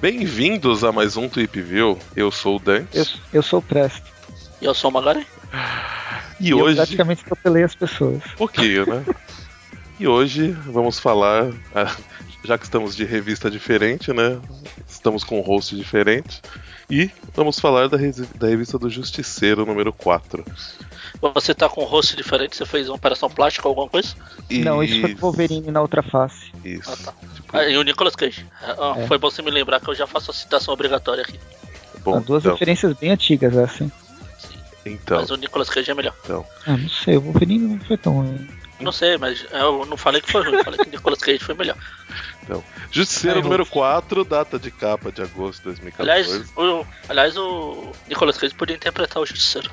[0.00, 1.96] Bem-vindos a mais um Tweepville.
[2.16, 2.88] Eu sou o Dante.
[2.98, 4.02] Eu, eu sou o Presto.
[4.60, 5.24] E eu sou o Magari.
[6.40, 6.74] E, eu hoje.
[6.74, 8.24] praticamente atropelei as pessoas.
[8.34, 9.04] Um pouquinho, né?
[10.00, 11.52] e hoje vamos falar.
[11.72, 11.94] ah,
[12.44, 14.40] Já que estamos de revista diferente, né?
[14.88, 16.42] Estamos com um host diferente.
[16.90, 20.44] E vamos falar da, da revista do Justiceiro número 4.
[21.34, 24.14] Você tá com um rosto diferente, você fez uma operação plástica ou alguma coisa?
[24.50, 26.50] Não, isso foi Wolverine na outra face.
[26.64, 26.90] Isso.
[26.90, 27.12] Ah, tá.
[27.34, 28.44] Tipo, Ah, e o Nicolas Cage.
[28.62, 29.06] Ah, É.
[29.06, 31.38] Foi bom você me lembrar que eu já faço a citação obrigatória aqui.
[32.02, 33.90] bom, duas então, referências bem antigas, assim.
[34.38, 34.58] Sim.
[34.86, 36.14] então, Mas o Nicolas Cage é melhor.
[36.24, 36.44] então.
[36.66, 38.48] Ah, não sei, o Wolverine não foi tão ruim.
[38.80, 41.38] Não sei, mas eu não falei que foi ruim, eu falei que o Nicolas Cage
[41.38, 41.76] foi melhor.
[42.90, 43.72] Justiceiro Ai, número host.
[43.72, 46.02] 4, data de capa de agosto de 2014.
[46.10, 49.70] Aliás, o, aliás, o Nicolas Cage podia interpretar o Justiceiro.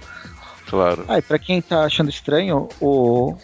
[0.69, 1.03] Claro.
[1.07, 3.35] Ah, e pra quem tá achando estranho, o,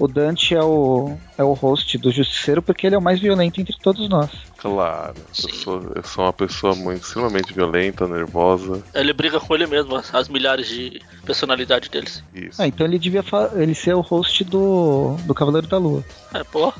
[0.00, 3.60] o Dante é o, é o host do Justiceiro porque ele é o mais violento
[3.60, 4.30] entre todos nós.
[4.58, 8.82] Claro, eu sou, eu sou uma pessoa muito extremamente violenta, nervosa.
[8.94, 12.22] Ele briga com ele mesmo, as, as milhares de personalidade deles.
[12.34, 12.60] Isso.
[12.60, 13.24] Ah, então ele devia
[13.54, 16.04] ele ser o host do, do Cavaleiro da Lua.
[16.34, 16.72] É, pô.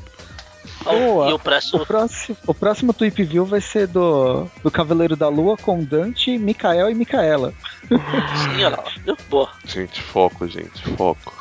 [0.84, 1.30] Boa.
[1.30, 1.76] E o Presto.
[1.76, 6.36] O próximo, o próximo Tweep View vai ser do, do Cavaleiro da Lua com Dante,
[6.38, 7.52] Mikael e Micaela.
[7.88, 8.84] Sim, olha lá.
[9.28, 9.50] Boa.
[9.64, 11.32] Gente, foco, gente, foco.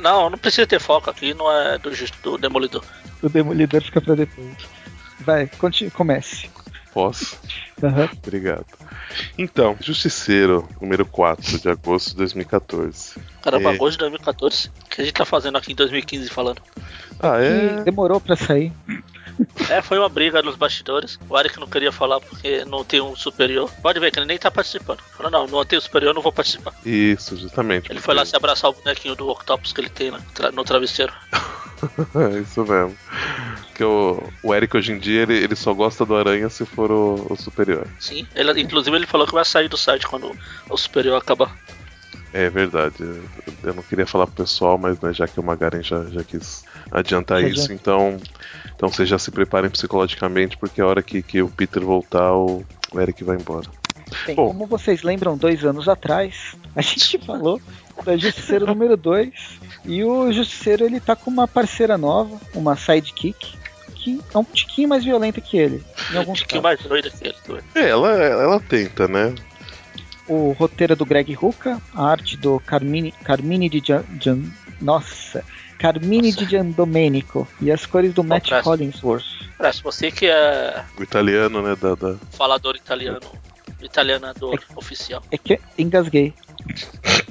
[0.00, 1.90] Não, não precisa ter foco aqui, não é do,
[2.22, 2.84] do Demolidor.
[3.22, 4.56] O Demolidor fica pra depois.
[5.20, 6.50] Vai, continue, comece.
[6.92, 7.38] Posso?
[7.82, 8.08] Aham.
[8.22, 8.66] Obrigado.
[9.36, 13.14] Então, Justiceiro, número 4 de agosto de 2014.
[13.50, 13.74] Caramba, É.
[13.74, 14.68] agosto de 2014.
[14.68, 16.60] O que a gente tá fazendo aqui em 2015 falando?
[17.20, 17.82] Ah, E é?
[17.84, 18.72] demorou pra sair.
[19.68, 21.18] É, foi uma briga nos bastidores.
[21.28, 23.70] O Eric não queria falar porque não tem um superior.
[23.82, 25.00] Pode ver que ele nem tá participando.
[25.14, 26.72] Falou, não, não tem um superior, não vou participar.
[26.86, 27.92] Isso, justamente.
[27.92, 30.18] Ele foi lá se abraçar o bonequinho do Octopus que ele tem né,
[30.54, 31.12] no travesseiro.
[32.14, 32.96] É isso mesmo.
[33.66, 36.90] Porque o, o Eric hoje em dia ele, ele só gosta do Aranha se for
[36.90, 37.86] o, o superior.
[37.98, 40.34] Sim, ele, inclusive ele falou que vai sair do site quando
[40.70, 41.54] o superior acabar.
[42.36, 42.96] É verdade.
[43.62, 46.64] Eu, não queria falar pro pessoal, mas né, já que o Magaren já, já quis
[46.90, 47.72] adiantar Já isso, adianta.
[47.80, 48.16] então,
[48.74, 52.62] então vocês já se preparem psicologicamente, porque a hora que, que o Peter voltar, o,
[52.94, 53.66] Eric vai embora.
[54.26, 54.48] Bem, Bom.
[54.48, 57.58] como vocês lembram, dois anos atrás, a gente falou
[58.04, 59.30] da Justiceiro número 2.
[59.86, 63.56] E o Justiceiro ele tá com uma parceira nova, uma sidekick,
[63.94, 65.82] que é um tiquinho mais violenta que ele.
[66.12, 66.78] Em Um alguns tiquinho casos.
[66.86, 67.62] mais doido que ele.
[67.74, 69.34] É, ela, ela tenta, né?
[70.28, 74.42] O roteiro é do Greg Rucka, a arte do Carmine, Carmine de Gian, Gian-
[74.80, 75.44] Nossa!
[75.78, 76.44] Carmine Nossa.
[76.44, 78.66] de Giandomenico e as cores do Matt Parece.
[78.68, 79.24] Hollingsworth.
[79.58, 81.76] Parece você que é O italiano, né?
[81.80, 82.16] Da, da...
[82.32, 83.20] falador italiano,
[83.82, 85.22] italianador oficial.
[85.30, 86.32] É que engasguei.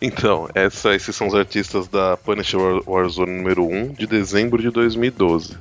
[0.00, 4.68] Então, essa, esses são os artistas da Punisher War- Warzone número 1 de dezembro de
[4.70, 5.56] 2012.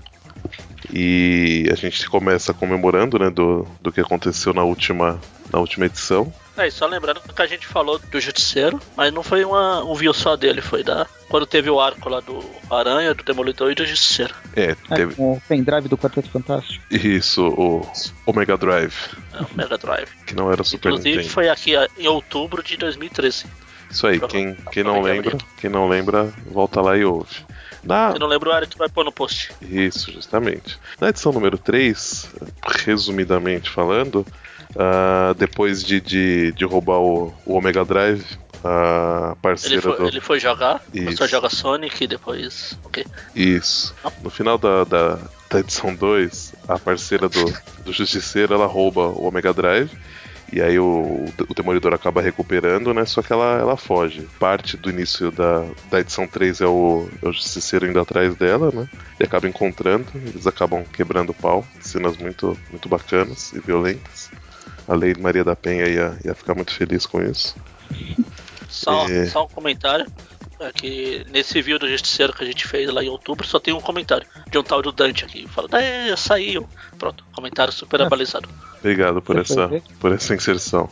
[0.92, 5.20] E a gente começa comemorando, né, do, do que aconteceu na última,
[5.54, 6.34] na última edição.
[6.62, 9.96] É, e só lembrando que a gente falou do Justiceiro, mas não foi uma, um
[9.96, 13.76] view só dele, foi da quando teve o arco lá do Aranha, do Demolidor e
[13.76, 14.36] do Justiceiro.
[14.56, 16.84] É, É, teve com o pendrive do Quarteto Fantástico.
[16.92, 17.90] isso, o,
[18.26, 18.94] o Mega Drive,
[19.34, 20.10] É, o Mega Drive.
[20.26, 21.34] que não era Super Inclusive Nintendo.
[21.34, 23.46] foi aqui em outubro de 2013.
[23.90, 27.46] Isso aí, quem, quem não lembra, quem não lembra, volta lá e ouve.
[27.84, 29.52] Na, Se não lembra, o Eric vai pôr no post.
[29.62, 30.80] Isso, justamente.
[31.00, 32.30] Na edição número 3,
[32.86, 34.26] resumidamente falando,
[34.76, 38.26] ah, depois de, de, de roubar o, o Omega Drive,
[38.64, 40.08] a Ele parceira foi, do.
[40.08, 41.06] ele foi jogar, Isso.
[41.06, 42.78] começou a jogar Sonic e depois.
[42.84, 43.06] Ok.
[43.36, 43.94] Isso.
[44.22, 47.44] No final da, da, da edição 2, a parceira do,
[47.84, 49.92] do Justiceiro ela rouba o Omega Drive.
[50.54, 53.06] E aí o, o Demolidor acaba recuperando, né?
[53.06, 54.28] Só que ela, ela foge.
[54.38, 58.70] Parte do início da, da edição 3 é o, é o Justiceiro indo atrás dela,
[58.74, 58.90] né?
[59.18, 60.08] E acaba encontrando.
[60.14, 61.66] Eles acabam quebrando o pau.
[61.80, 64.30] Cenas muito, muito bacanas e violentas.
[64.92, 67.56] A Lei Maria da Penha ia, ia ficar muito feliz com isso.
[68.70, 69.26] Só, É.
[69.28, 70.06] só um comentário.
[70.60, 73.74] É que nesse vídeo do Justiceiro que a gente fez lá em outubro, só tem
[73.74, 75.48] um comentário de um tal do Dante aqui.
[75.48, 76.70] Fala, é, saiu.
[77.00, 78.06] Pronto, comentário super Ah.
[78.06, 78.48] abalizado.
[78.80, 80.88] Obrigado por Você essa, por essa inserção.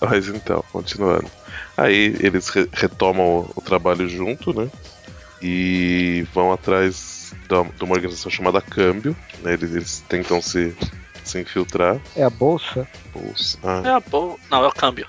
[0.00, 1.28] Mas então, continuando.
[1.76, 4.70] Aí eles re- retomam o, o trabalho junto, né?
[5.42, 9.16] E vão atrás da, de uma organização chamada Câmbio.
[9.42, 9.54] Né?
[9.54, 10.72] Eles, eles tentam se,
[11.34, 12.00] se infiltrar.
[12.16, 12.86] É a bolsa?
[13.14, 14.36] Os- ah, É a boa.
[14.50, 15.06] Não, é o câmbio.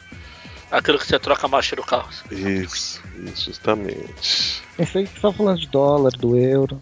[0.71, 2.09] Aquilo que você troca a marcha do carro.
[2.31, 4.63] isso, isso, justamente.
[4.75, 6.79] Pensei que você tava falando de dólar, do euro.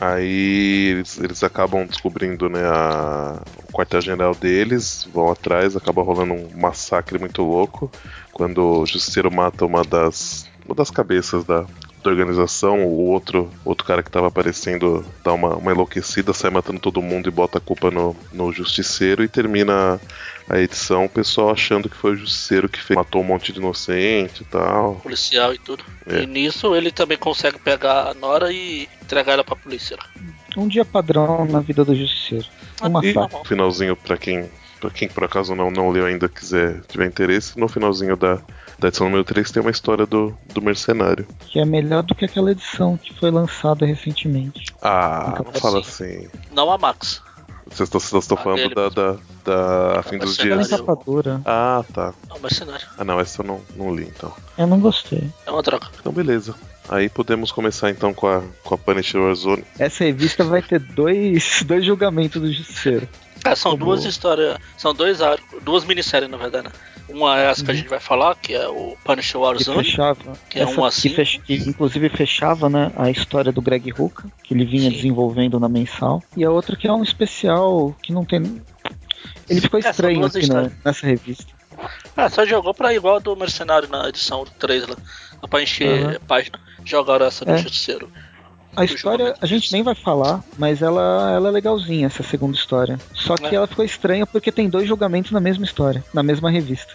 [0.00, 6.50] Aí eles, eles acabam descobrindo né, a, o quartel-general deles, vão atrás, acaba rolando um
[6.60, 7.90] massacre muito louco.
[8.32, 11.64] Quando o Justiceiro mata uma das, uma das cabeças da,
[12.04, 16.78] da organização, o outro, outro cara que tava aparecendo dá uma, uma enlouquecida, sai matando
[16.78, 19.98] todo mundo e bota a culpa no, no Justiceiro e termina
[20.48, 23.58] a edição o pessoal achando que foi o Justiceiro que fez, matou um monte de
[23.58, 24.96] inocente e tal.
[24.96, 25.82] Policial e tudo.
[26.06, 26.22] É.
[26.22, 29.96] E nisso ele também consegue pegar a Nora e entregar ela pra polícia.
[30.56, 32.44] Um dia padrão na vida do justiceiro.
[32.82, 33.38] Uma E faca.
[33.38, 34.48] no finalzinho, pra quem,
[34.78, 38.40] pra quem por acaso não, não leu ainda quiser tiver interesse, no finalzinho da,
[38.84, 41.26] da edição número 3 tem uma história do, do mercenário.
[41.48, 44.74] Que é melhor do que aquela edição que foi lançada recentemente.
[44.82, 46.28] Ah, Nunca não fala assim.
[46.52, 47.22] Não a Max.
[47.66, 50.70] Vocês estão, falando dele da, da, da A Fim dos Dias.
[50.70, 51.40] Encapadora.
[51.46, 52.12] Ah, tá.
[52.36, 52.86] É mercenário.
[52.98, 54.30] Ah, não, essa eu não, não li então.
[54.58, 55.32] Eu não gostei.
[55.46, 55.86] É uma droga.
[55.98, 56.54] Então, beleza.
[56.88, 59.64] Aí podemos começar então com a, com a Punisher Warzone.
[59.78, 63.08] Essa revista vai ter dois, dois julgamentos do justiceiro.
[63.44, 64.58] É, são Como- duas histórias.
[64.76, 65.62] São dois arcos.
[65.62, 66.72] Duas minisséries, na verdade, né?
[67.08, 69.84] Uma é essa que a gente vai falar, que é o Punisher Que Warzone.
[69.84, 70.32] fechava.
[70.48, 71.10] que é essa um assim.
[71.10, 74.96] que, fech- que inclusive fechava né, a história do Greg Hooker, que ele vinha Sim.
[74.96, 76.22] desenvolvendo na mensal.
[76.34, 78.62] E a outra que é um especial que não tem.
[79.48, 81.44] Ele ficou É, estranho duas aqui na- nessa revista.
[82.16, 84.96] Ah, só jogou pra igual a do Mercenário na edição 3 lá.
[85.48, 86.58] Pra encher a página.
[86.84, 87.58] Jogaram essa do É.
[87.58, 88.08] Justiceiro.
[88.76, 92.56] A Do história a gente nem vai falar, mas ela, ela é legalzinha, essa segunda
[92.56, 92.98] história.
[93.12, 93.54] Só que É.
[93.54, 96.92] ela ficou estranha porque tem dois julgamentos na mesma história, na mesma revista.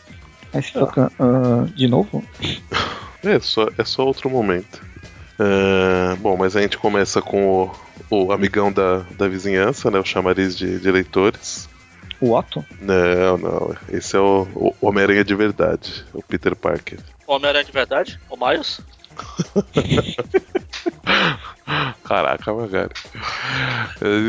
[0.53, 0.79] Aí se Ah.
[0.81, 2.21] foca ah, de novo?
[3.23, 4.81] É só, é só outro momento.
[5.39, 7.71] Ah, bom, mas a gente começa com
[8.09, 9.99] o, o amigão da, da vizinhança, né?
[9.99, 11.68] O chamariz de, de eleitores.
[12.21, 12.65] O Otto?
[12.81, 13.75] Não, não.
[13.89, 16.99] Esse é o, o Homem-Aranha de verdade, o Peter Parker.
[17.25, 18.19] O Homem-Aranha de verdade?
[18.29, 18.81] O Miles?
[22.03, 22.93] Caraca, Magari.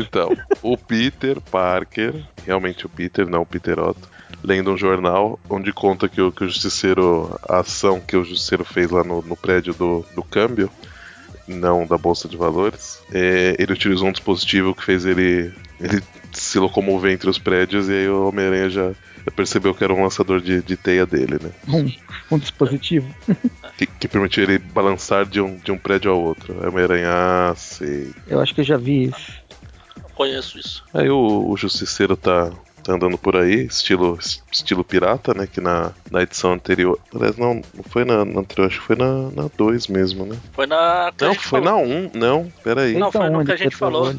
[0.01, 0.29] Então,
[0.61, 4.09] o Peter Parker, realmente o Peter, não o Peter Otto,
[4.43, 8.63] lendo um jornal onde conta que o, que o Justiceiro, a ação que o Justiceiro
[8.63, 10.69] fez lá no, no prédio do, do câmbio,
[11.47, 16.57] não da Bolsa de Valores, é, ele utilizou um dispositivo que fez ele, ele se
[16.59, 18.91] locomover entre os prédios e aí o Homem-Aranha já
[19.35, 21.51] percebeu que era um lançador de, de teia dele, né?
[21.67, 23.13] Um, um dispositivo?
[23.77, 26.53] Que, que permitiu ele balançar de um, de um prédio ao outro.
[26.59, 28.11] Aí o Homem-Aranha, ah, sei.
[28.27, 29.33] Eu acho que eu já vi isso.
[29.95, 30.83] Eu conheço isso.
[30.93, 32.51] Aí o, o Justiceiro tá
[32.91, 34.17] andando por aí, estilo,
[34.51, 35.47] estilo pirata, né?
[35.47, 36.99] Que na, na edição anterior.
[37.13, 40.37] Aliás, não, não foi na, na anterior, acho que foi na 2 mesmo, né?
[40.53, 41.11] Foi na.
[41.19, 41.65] Não, foi falou.
[41.65, 42.93] na 1, um, não, peraí.
[42.97, 44.13] Não, foi no onde que a gente falou.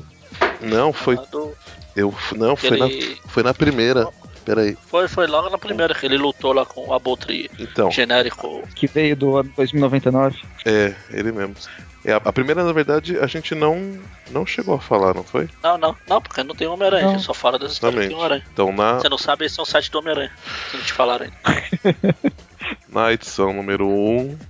[0.61, 1.17] Não, foi.
[1.31, 1.53] Do-
[1.95, 4.09] Eu, não, foi na, ele- foi na primeira.
[4.45, 4.77] Peraí.
[4.89, 8.67] Foi, foi logo na primeira que ele lutou lá com o Abutre Então, genérico.
[8.75, 10.39] Que veio do ano 2099.
[10.67, 11.55] é, ele mesmo.
[12.05, 13.97] É, a, primeira, na verdade, a gente não,
[14.33, 15.49] não chegou a falar, não foi?
[15.63, 17.13] Não, não, não, porque não tem Homem-Aranha, a Não.
[17.15, 18.43] gente só fala das histórias que tem Exatamente.
[18.43, 18.51] Homem-Aranha.
[18.53, 20.33] Então, na, Você não sabe, esse é um site do Homem-Aranha,
[20.71, 22.17] que não te falaram ainda.
[22.89, 23.91] Na edição número 1,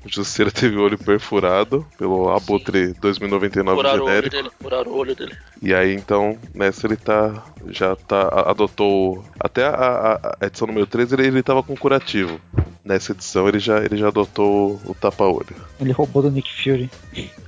[0.05, 4.37] o Justiceiro teve o olho perfurado pelo Abutre 2099 Furaram o olho genérico.
[4.37, 5.37] dele, furaram o olho dele.
[5.63, 7.45] E aí então, nessa ele tá.
[7.69, 8.29] Já tá.
[8.51, 9.25] Adotou.
[9.39, 9.71] Até a,
[10.23, 12.41] a- a edição número 3 ele, ele tava com curativo.
[12.85, 15.55] Nessa edição ele já, ele já adotou o tapa-olho.
[15.81, 16.91] Ele roubou do Nick Fury.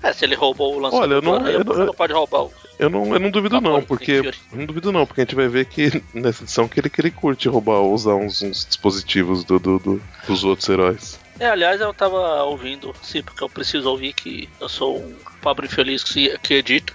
[0.03, 2.53] É, se ele roubou o lançador Olha, eu não- eu não- não pode roubar o.
[2.79, 4.21] Eu não, eu não duvido não, porque.
[4.53, 7.11] Não duvido não, porque a gente vai ver que nessa edição que ele, que ele
[7.11, 11.19] curte roubar, usar uns, uns dispositivos do, do- do- dos outros heróis.
[11.39, 15.67] É, aliás, eu tava ouvindo, sim, porque eu preciso ouvir que eu sou um pobre
[15.67, 16.93] infeliz que, que edita.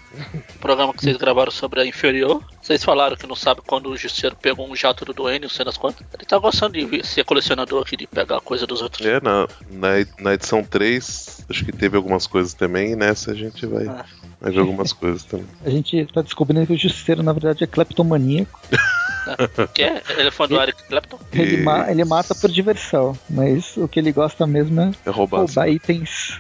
[0.56, 2.42] O programa que vocês gravaram sobre a inferior.
[2.62, 5.66] Vocês falaram que não sabe quando o Justiceiro pegou um jato do Duane, não sei
[5.66, 6.06] das quantas.
[6.14, 9.06] Ele tá gostando de ser colecionador aqui, de pegar coisa dos outros.
[9.06, 13.36] É, na, na, na edição 3, acho que teve algumas coisas também, e nessa a
[13.36, 14.06] gente vai, Ah.
[14.40, 15.48] vai ver algumas coisas também.
[15.66, 18.60] A gente tá descobrindo que o Justiceiro, na verdade, é cleptomaníaco.
[19.74, 20.04] Que é?
[20.10, 21.20] Ele é fã do Eric Clapton?
[21.34, 25.40] Ele, ma- ele mata por diversão, mas o que ele gosta mesmo é É roubar.
[25.40, 26.40] roubar itens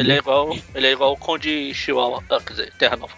[0.00, 3.12] Ele é igual, ele é igual o Conde Chihuahua, ah, quer dizer, Terra Nova.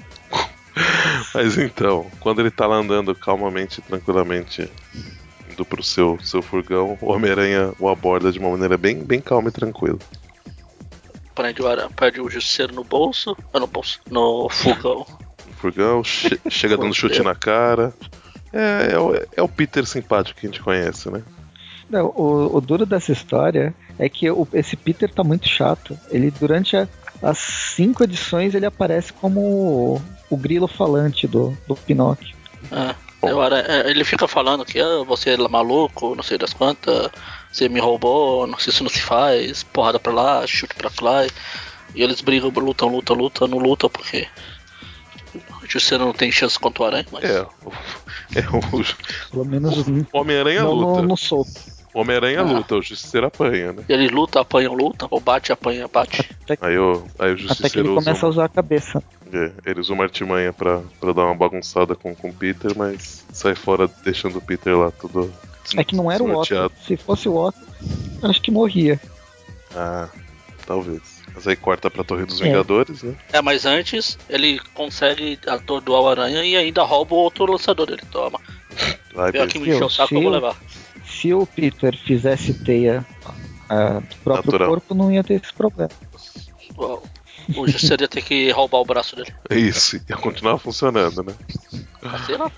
[1.34, 4.70] Mas então, quando ele tá lá andando calmamente, tranquilamente,
[5.50, 9.48] indo pro seu, seu furgão, o Homem-Aranha o aborda de uma maneira bem, bem calma
[9.48, 9.98] e tranquila.
[11.34, 15.06] Prende o, ara- perde o Justiceiro no bolso, ah, no bolso, no fogão.
[15.46, 17.94] No furgão, che- chega dando chute na cara.
[18.56, 21.22] É, é, o, é o Peter simpático que a gente conhece, né?
[21.90, 25.98] Não, o, o duro dessa história é que o- esse Peter tá muito chato.
[26.10, 26.88] Ele, durante a-
[27.22, 32.34] as cinco edições, ele aparece como o, o grilo falante do, do Pinóquio.
[32.72, 32.94] É,
[33.30, 37.10] eu é, ele fica falando que ah, você é maluco, não sei das quantas,
[37.52, 41.26] você me roubou, não sei se não se faz, porrada pra lá, chute pra lá.
[41.94, 44.26] E eles brigam, lutam, lutam, lutam, não lutam porque
[45.62, 47.24] o Justiceiro não tem chance contra o Aranha, mas.
[47.24, 47.38] É,
[48.34, 51.00] é o, Pelo menos o Homem-Aranha luta.
[51.02, 51.50] não, não solto.
[51.94, 52.42] O Homem-Aranha Ah.
[52.42, 53.82] luta, o Justiceiro apanha, né?
[53.88, 56.28] Ele luta, apanha, luta, ou bate, apanha, bate.
[56.44, 58.48] Até, Aí o, aí o até que ele Justiceiro usa, começa a uma, usar a
[58.50, 59.02] cabeça.
[59.32, 63.24] é, ele usa uma artimanha pra, pra dar uma bagunçada com, com o Peter, mas
[63.32, 65.32] sai fora deixando o Peter lá tudo
[65.74, 66.70] É que não era o Otto.
[66.86, 67.58] Se fosse o Otto,
[68.22, 69.00] acho que morria.
[69.74, 70.08] Ah,
[70.66, 71.15] talvez.
[71.36, 72.44] Mas aí corta pra Torre dos É.
[72.44, 73.14] Vingadores, né?
[73.32, 78.00] É, mas antes ele consegue atordoar o Aranha e ainda rouba o outro lançador dele.
[78.10, 78.40] Toma.
[79.14, 79.42] Vai ver.
[79.42, 80.56] aqui me encher o saco, eu vou se- levar.
[81.06, 83.06] Se o Peter fizesse teia
[83.68, 84.68] ah, do próprio Natural.
[84.70, 85.90] corpo, não ia ter esse problema.
[86.76, 87.00] O,
[87.56, 89.32] o Justiceiro ia ter que roubar o braço dele.
[89.48, 91.34] É isso, ia continuar funcionando, né?
[92.02, 92.50] Ah, Sei lá.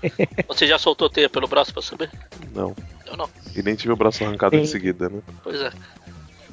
[0.47, 2.09] Você já soltou teia pelo braço pra saber?
[2.55, 2.75] Não.
[3.05, 3.29] Eu não.
[3.55, 5.19] E nem tive o braço arrancado em seguida, né?
[5.43, 5.71] Pois é.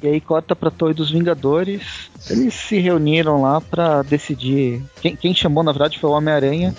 [0.01, 2.09] E aí corta pra Torre dos Vingadores.
[2.29, 4.83] Eles se reuniram lá pra decidir.
[5.01, 6.75] Quem, quem chamou, na verdade, foi o Homem-Aranha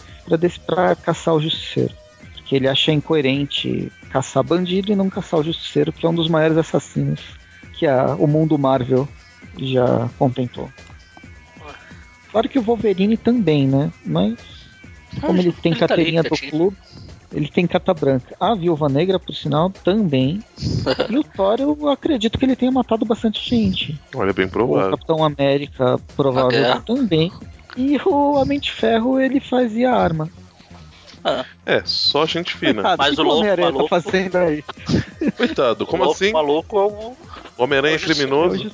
[0.67, 1.95] pra caçar o Justiceiro.
[2.35, 6.29] Porque ele acha incoerente caçar bandido e não caçar o Justiceiro, que é um dos
[6.29, 7.21] maiores assassinos
[7.79, 9.09] que a, o mundo Marvel
[9.57, 10.71] já contemplou.
[12.31, 13.91] Claro que o Wolverine também, né?
[14.05, 14.37] Mas
[15.21, 16.77] como ele tem Ele tá ali, carteirinha do clube,
[17.33, 18.35] ele tem carta branca.
[18.41, 20.43] A Viúva Negra, por sinal, também.
[21.11, 23.99] E o Thor, eu acredito que ele tenha matado bastante gente.
[24.15, 24.91] Olha, bem O provável.
[24.91, 26.83] Capitão América, provável guerra.
[26.87, 27.33] também.
[27.77, 30.29] E o Homem de Ferro, ele fazia arma.
[31.25, 32.83] Ah, É, só gente fina.
[32.83, 34.65] Coitado, Mas o o o louco, Homem-Aranha tá maluco- fazendo aí?
[35.37, 36.33] Coitado, como louco, assim?
[36.33, 37.17] maluco é o.
[37.59, 38.71] O Homem-Aranha é É o criminoso?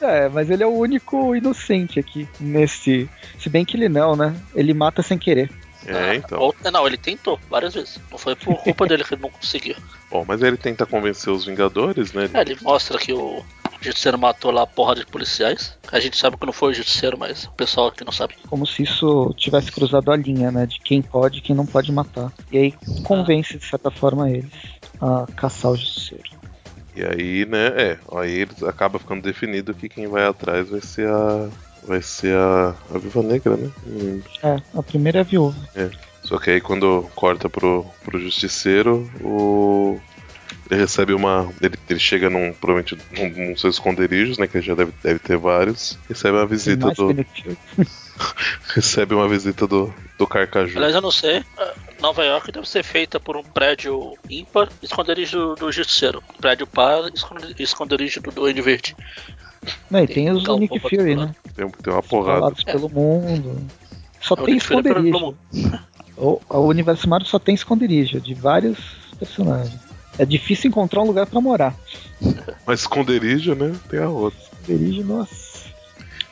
[0.00, 3.08] É, mas ele é o único inocente aqui nesse.
[3.38, 4.34] Se bem que ele não, né?
[4.54, 5.50] Ele mata sem querer.
[5.86, 6.40] É, então.
[6.40, 7.98] Ou- não, ele tentou várias vezes.
[8.10, 9.76] Não foi por culpa dele que ele não conseguiu.
[10.10, 12.28] Bom, mas ele tenta convencer os Vingadores, né?
[12.34, 13.42] É, ele mostra que o
[13.80, 15.76] Justiceiro matou lá a porra de policiais.
[15.90, 18.34] A gente sabe que não foi o Justiceiro, mas o pessoal aqui não sabe.
[18.48, 20.66] Como se isso tivesse cruzado a linha, né?
[20.66, 22.32] De quem pode e quem não pode matar.
[22.50, 24.52] E aí convence, de certa forma, eles
[25.00, 26.40] a caçar o Justiceiro.
[26.94, 31.08] E aí, né, é, aí eles acaba ficando definido que quem vai atrás vai ser
[31.08, 31.48] a.
[31.86, 32.74] Vai ser a.
[32.94, 33.70] A Viva Negra, né?
[34.42, 35.56] É, a primeira é a viúva.
[36.22, 39.98] Só que aí quando corta pro, pro Justiceiro, o.
[40.70, 41.52] Ele recebe uma.
[41.60, 42.52] Ele, ele chega num.
[42.52, 44.46] Provavelmente num, num seus esconderijos, né?
[44.46, 45.98] Que já deve, deve ter vários.
[46.08, 47.26] Recebe uma Tem visita mais do.
[48.74, 50.76] Recebe uma visita do, do Carcaju.
[50.76, 51.42] Aliás, eu não sei.
[52.00, 56.22] Nova York deve ser feita por um prédio ímpar, esconderijo do, do Justiceiro.
[56.40, 58.94] Prédio par, esconde- esconderijo do Duende Verde.
[59.90, 61.34] Não, e Tem tem os do Nick Fury, todo né?
[61.54, 62.54] Tem, tem uma porrada.
[62.66, 62.72] É.
[62.72, 63.56] pelo mundo.
[64.20, 65.34] Só É tem pelo esconderijo.
[66.16, 68.78] O, o universo Marvel só tem esconderijo de vários
[69.18, 69.80] personagens.
[70.18, 71.74] É difícil encontrar um lugar pra morar.
[72.66, 73.74] Mas esconderijo, né?
[73.88, 74.38] Tem a outra.
[74.38, 75.50] Esconderijo, nossa.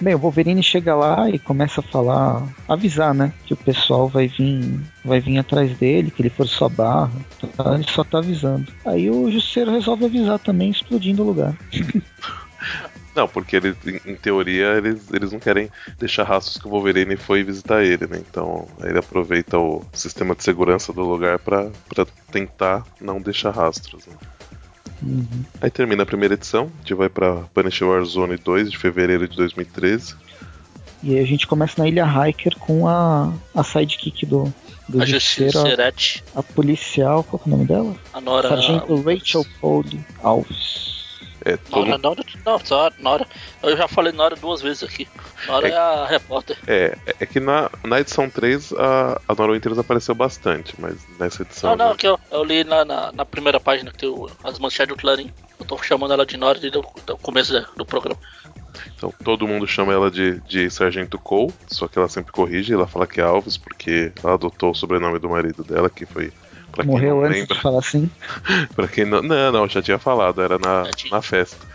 [0.00, 4.28] Bem, o Wolverine chega lá e começa a falar, avisar, né, que o pessoal vai
[4.28, 7.10] vir, vai vir atrás dele, que ele forçou a barra,
[7.56, 7.74] tá?
[7.74, 8.72] ele só tá avisando.
[8.84, 11.56] Aí o Justiceiro resolve avisar também, explodindo o lugar.
[13.18, 17.16] Não, porque eles, em, em teoria, eles, eles não querem deixar rastros que o Wolverine
[17.16, 18.22] foi visitar ele, né?
[18.30, 24.06] Então ele aproveita o sistema de segurança do lugar pra, pra tentar não deixar rastros.
[24.06, 24.14] Né?
[25.02, 25.44] Uhum.
[25.60, 29.36] Aí termina a primeira edição, a gente vai pra Punisher Warzone 2 de fevereiro de
[29.36, 30.14] 2013.
[31.02, 34.54] E aí a gente começa na Ilha Hiker com a, a sidekick do,
[34.88, 37.96] do A Justiceiro, a, a policial, qual que é o nome dela?
[38.14, 38.48] a Nora.
[38.48, 40.97] Sargento Rachel Foley Alves.
[41.44, 43.26] É, todo, Nora, Nora, não, Nora.
[43.62, 45.06] Eu já falei Nora duas vezes aqui.
[45.46, 45.70] Nora É.
[45.72, 46.58] é, a repórter.
[46.66, 51.42] é, é que na, na edição 3 a, a Nora Winters apareceu bastante, mas nessa
[51.42, 51.70] edição.
[51.70, 51.96] Não, não, né?
[51.96, 55.00] que eu, eu li na, na, na primeira página que tem o- as manchetes do
[55.00, 55.32] Clarim.
[55.60, 58.18] Eu tô chamando ela de Nora desde o do começo do programa.
[58.96, 62.86] Então todo mundo chama ela de, de Sargento Cole, só que ela sempre corrige, ela
[62.86, 66.32] fala que é Alves, porque ela adotou o sobrenome do marido dela, que foi.
[66.78, 68.10] Pra quem Morreu não antes lembra, de falar assim.
[68.76, 69.20] pra quem não.
[69.20, 71.66] Não, não, já tinha falado, era na, na festa.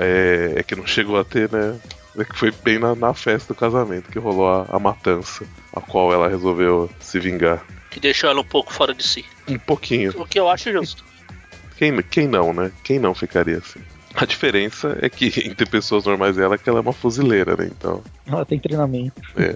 [0.00, 1.78] É, é que não chegou a ter, né?
[2.18, 5.80] É que foi bem na, na festa do casamento que rolou a, a matança, a
[5.80, 7.64] qual ela resolveu se vingar.
[7.90, 9.24] Que deixou ela um pouco fora de si.
[9.46, 10.12] Um pouquinho.
[10.20, 11.04] O que eu acho justo.
[11.76, 12.72] Quem, quem não, né?
[12.82, 13.80] Quem não ficaria assim?
[14.20, 17.56] A diferença é que entre pessoas normais e ela é que ela é uma fuzileira,
[17.56, 17.66] né?
[17.70, 18.02] Então.
[18.26, 19.20] Ela tem treinamento.
[19.36, 19.54] É.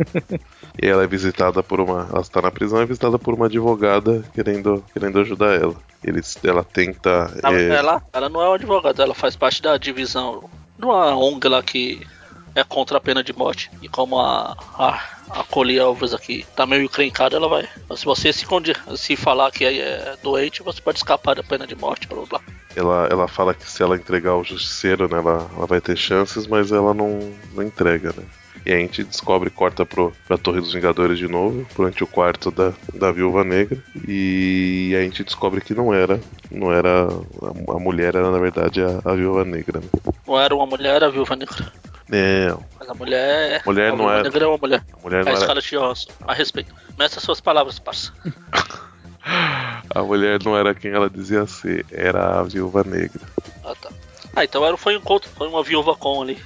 [0.80, 2.08] e ela é visitada por uma.
[2.10, 5.74] Ela está na prisão e é visitada por uma advogada querendo, querendo ajudar ela.
[6.04, 7.30] Eles, ela tenta.
[7.42, 11.14] Ela, é, ela, ela não é uma advogada, ela faz parte da divisão de uma
[11.16, 12.06] ONG lá que
[12.54, 13.70] é contra a pena de morte.
[13.82, 17.68] E como a, a, a Coli Alves aqui tá meio encrencada, ela vai.
[17.96, 21.74] Se você se, conde- se falar que é doente, você pode escapar da pena de
[21.74, 22.40] morte, blá blá.
[22.76, 26.46] Ela, ela fala que se ela entregar o justiceiro, né, ela, ela vai ter chances,
[26.46, 28.22] mas ela não, não entrega, né?
[28.64, 32.48] E a gente descobre, corta pro, pra Torre dos Vingadores de novo, durante o quarto
[32.52, 33.76] da, da Viúva Negra.
[34.06, 38.80] E a gente descobre que não era, não era a, a mulher era na verdade
[38.80, 39.80] a, a Viúva Negra.
[39.80, 39.86] Né?
[40.24, 41.72] Não era uma mulher, a viúva negra.
[42.08, 43.62] Não, Mas a mulher.
[43.66, 44.84] Mulher a não viúva era- negra é uma mulher.
[44.92, 46.10] a mulher É não a era, Scarlett Johansson.
[46.26, 46.72] A respeito.
[46.96, 48.12] Meça suas palavras, parça.
[49.24, 53.20] a mulher não era quem ela dizia ser, era a Viúva Negra.
[53.64, 53.90] Ah, tá.
[54.34, 56.38] Ah, então era, foi um encontro, foi uma viúva com ali.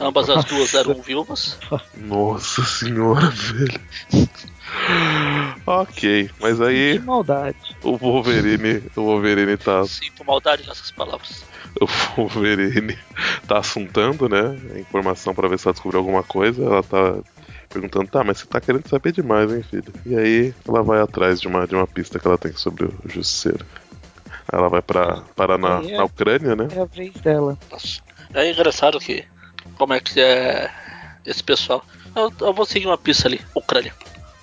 [0.00, 1.58] Ambas as duas eram viúvas.
[1.96, 3.80] Nossa senhora, velho.
[5.66, 7.56] ok, mas Que aí maldade.
[7.82, 11.44] o Wolverine, o Wolverine tá Sinto maldade nessas palavras.
[11.80, 12.98] o Wolverine
[13.46, 14.56] tá assuntando, né?
[14.74, 16.62] A informação pra ver se ela descobriu alguma coisa.
[16.64, 17.16] Ela tá
[17.68, 19.92] perguntando, tá, mas você tá querendo saber demais, hein, filho?
[20.06, 22.94] E aí ela vai atrás de uma, de uma pista que ela tem sobre o
[23.06, 23.64] Justiceiro.
[24.50, 25.96] Aí Ela vai pra, parar na, É.
[25.96, 26.68] na Ucrânia, né?
[26.74, 27.58] É a vez dela.
[27.70, 28.00] Nossa.
[28.34, 29.24] É engraçado que.
[29.76, 30.70] Como é que é
[31.26, 31.84] esse pessoal?
[32.16, 33.92] Eu, eu vou seguir uma pista ali, Ucrânia.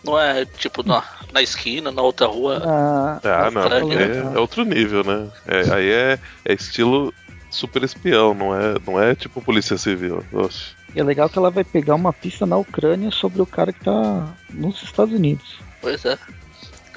[0.03, 1.03] Não é tipo na,
[1.33, 2.59] na esquina, na outra rua.
[2.59, 3.81] Na, Ah, não, Ucrânia.
[3.81, 5.27] porque é, é outro nível, né?
[5.47, 7.11] É, aí é, é estilo
[7.49, 10.23] super espião, não é, não é tipo polícia civil.
[10.31, 10.74] Oxe.
[10.95, 13.83] E é legal que ela vai pegar uma pista na Ucrânia sobre o cara que
[13.83, 15.59] tá nos Estados Unidos.
[15.81, 16.17] Pois é.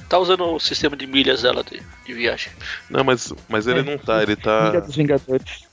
[0.08, 2.52] Tá usando o sistema de milhas dela de, de viagem.
[2.88, 4.78] Não, mas, mas ele É, não tá, ele tá.
[4.80, 5.66] dos Vingadores.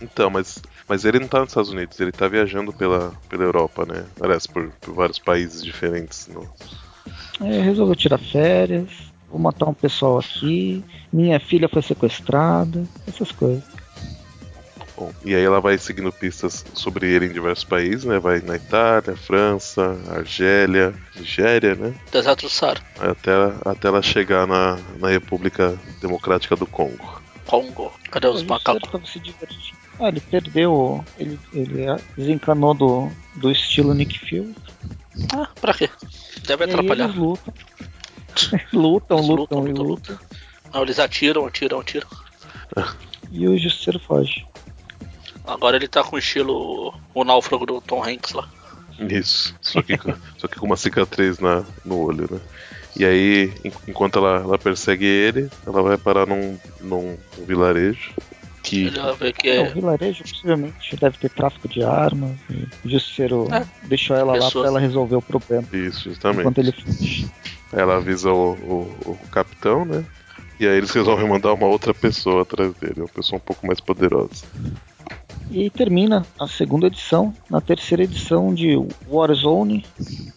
[0.00, 3.84] Então, mas, mas ele não tá nos Estados Unidos, ele tá viajando pela, pela Europa,
[3.84, 4.04] né?
[4.20, 6.28] Aliás, por, por vários países diferentes.
[6.28, 6.48] No...
[7.40, 8.88] É, resolveu tirar férias.
[9.28, 10.84] Vou matar um pessoal aqui.
[11.12, 12.84] Minha filha foi sequestrada.
[13.06, 13.73] Essas coisas.
[14.96, 18.18] Bom, e aí ela vai seguindo pistas sobre ele em diversos países, né?
[18.20, 21.94] Vai na Itália, França, Argélia, Nigéria, né?
[22.12, 23.32] Deserto do Saara, Até,
[23.64, 27.20] até ela chegar na, na República Democrática do Congo.
[27.46, 27.92] Congo.
[28.10, 28.88] Cadê os O macacos?
[29.98, 31.04] Ah, ele perdeu.
[31.18, 31.86] Ele, ele
[32.16, 34.54] desencanou do, do estilo Nick Fury.
[35.32, 35.88] Ah, pra quê?
[36.46, 37.04] Deve E atrapalhar.
[37.06, 37.54] eles lutam.
[38.72, 40.18] lutam, Eles lutam, lutam, lutam, lutam.
[40.72, 42.08] Não, eles atiram, atiram, atiram.
[43.30, 44.44] E o Justiceiro foge.
[45.46, 48.48] Agora ele tá com o estilo o náufrago do Tom Hanks lá.
[48.98, 49.54] Isso.
[49.60, 52.40] Só que, com- só que com uma cicatriz na, no olho, né?
[52.96, 58.12] E aí, en- enquanto ela, ela persegue ele, ela vai parar num, num, vilarejo
[58.62, 58.90] que.
[59.36, 59.68] Que É, é.
[59.68, 62.30] o vilarejo possivelmente deve ter tráfico de armas.
[62.48, 63.66] E o Justiceiro É.
[63.88, 65.66] deixou ela lá pra ela resolver o problema.
[65.72, 66.40] Isso, justamente.
[66.40, 66.72] Enquanto ele
[67.72, 70.04] Ela avisa o, o, o capitão, né?
[70.58, 73.80] E aí eles resolvem mandar uma outra pessoa atrás dele, uma pessoa um pouco mais
[73.80, 74.46] poderosa.
[75.50, 78.76] E termina a segunda edição, na terceira edição de
[79.08, 79.84] Warzone,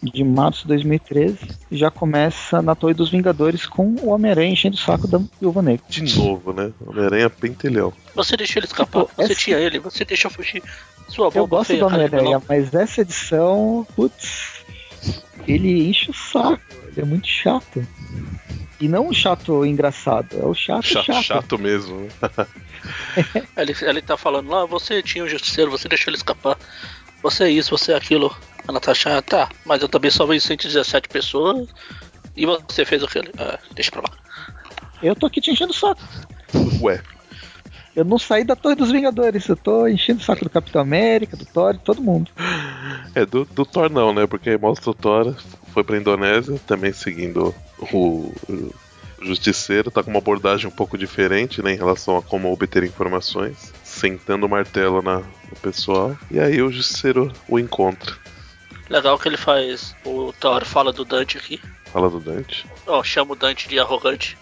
[0.02, 1.38] de março de 2013.
[1.70, 5.60] E já começa na Torre dos Vingadores com o Homem-Aranha enchendo o saco da Viúva
[5.60, 5.84] Negra.
[5.88, 6.72] De novo, né?
[6.86, 7.92] Homem-Aranha pentelhão.
[8.14, 10.62] Você deixou ele escapar, Pô, você essa- tinha ele, você deixou fugir.
[11.08, 14.62] Sua boca Eu gosto feia, do Homem-Aranha, mas essa edição, putz,
[15.46, 17.86] ele enche o saco, ele é muito chato.
[18.80, 21.22] E não o chato engraçado, é o chato Chato, chato.
[21.22, 22.00] chato, mesmo.
[22.02, 22.46] né?
[23.56, 26.56] Ele, ele tá falando lá, você tinha um justiceiro, você deixou ele escapar.
[27.22, 28.34] Você é isso, você é aquilo.
[28.68, 31.68] A Natasha, ah, tá, mas eu também salvei 117 pessoas.
[32.36, 34.10] E você fez o Ah, deixa pra lá.
[35.02, 36.00] Eu tô aqui te enchendo o saco.
[36.80, 37.02] Ué,
[37.98, 41.36] Eu não saí da Torre dos Vingadores, eu tô enchendo o saco do Capitão América,
[41.36, 42.30] do Thor, de todo mundo.
[43.12, 44.24] é do, do Thor não, né?
[44.24, 45.34] Porque aí mostra o Thor,
[45.72, 47.52] foi pra Indonésia, também seguindo
[47.92, 48.72] o, o
[49.20, 51.72] Justiceiro, tá com uma abordagem um pouco diferente, né?
[51.72, 56.16] Em relação a como obter informações, sentando o martelo na, no pessoal.
[56.30, 58.14] E aí o Justiceiro o encontra.
[58.88, 59.96] Legal que ele faz.
[60.04, 61.60] O Thor fala do Dante aqui.
[61.86, 62.64] Fala do Dante.
[62.86, 64.38] Ó, chama o Dante de arrogante.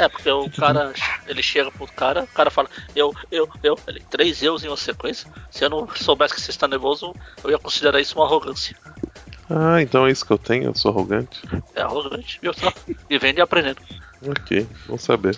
[0.00, 0.94] É, porque o cara,
[1.26, 4.76] ele chega pro cara, o cara fala, eu, eu, eu, ele, três eus em uma
[4.76, 5.30] sequência.
[5.50, 8.74] Se eu não soubesse que você está nervoso, eu ia considerar isso uma arrogância.
[9.50, 11.42] Ah, então é isso que eu tenho, eu sou arrogante.
[11.74, 12.72] É arrogante, viu só?
[13.10, 13.82] Vivendo e aprendendo.
[14.26, 15.36] Ok, vamos saber.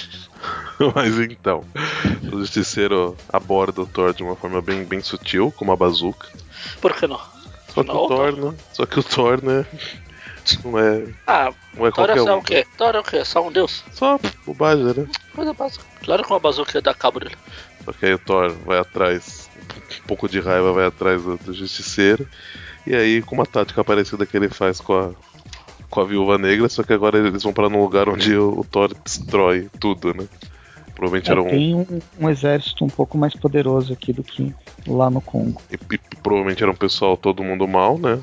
[0.94, 1.64] Mas então,
[2.30, 6.28] o Justiceiro aborda o Thor de uma forma bem, bem sutil, com uma bazuca.
[6.82, 7.20] Por que não?
[7.68, 8.54] Só que Não, o Thor, né?
[8.74, 9.64] Só que o Thor, né?
[10.64, 12.38] Não é, Ah, não é Thor é qualquer só um.
[12.38, 12.66] o quê?
[12.76, 13.24] Thor é o quê?
[13.24, 13.84] Só um deus?
[13.92, 15.06] Só bobagem, né?
[15.34, 15.84] Coisa básica.
[16.04, 17.36] Claro que uma bazuca ia dar cabo dele.
[17.84, 19.48] Só que aí o Thor vai atrás,
[20.04, 22.26] um pouco de raiva vai atrás do, do Justiceiro.
[22.86, 25.10] E aí, com uma tática parecida que ele faz com a,
[25.90, 28.64] com a Viúva Negra, só que agora eles vão pra um lugar onde o, o
[28.64, 30.26] Thor destrói tudo, né?
[30.94, 34.54] Provavelmente É, era um, tem um, um exército um pouco mais poderoso aqui do que
[34.86, 35.60] lá no Congo.
[35.70, 38.18] E, e provavelmente era um pessoal todo mundo mal, né?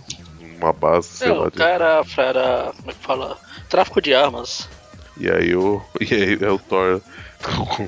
[0.64, 1.48] Uma base, sei É, lá.
[1.48, 1.58] o De...
[1.58, 3.38] cara era, como é que fala?
[3.70, 4.70] Tráfico de armas.
[5.18, 5.82] E aí o.
[6.00, 7.02] E aí é o Thor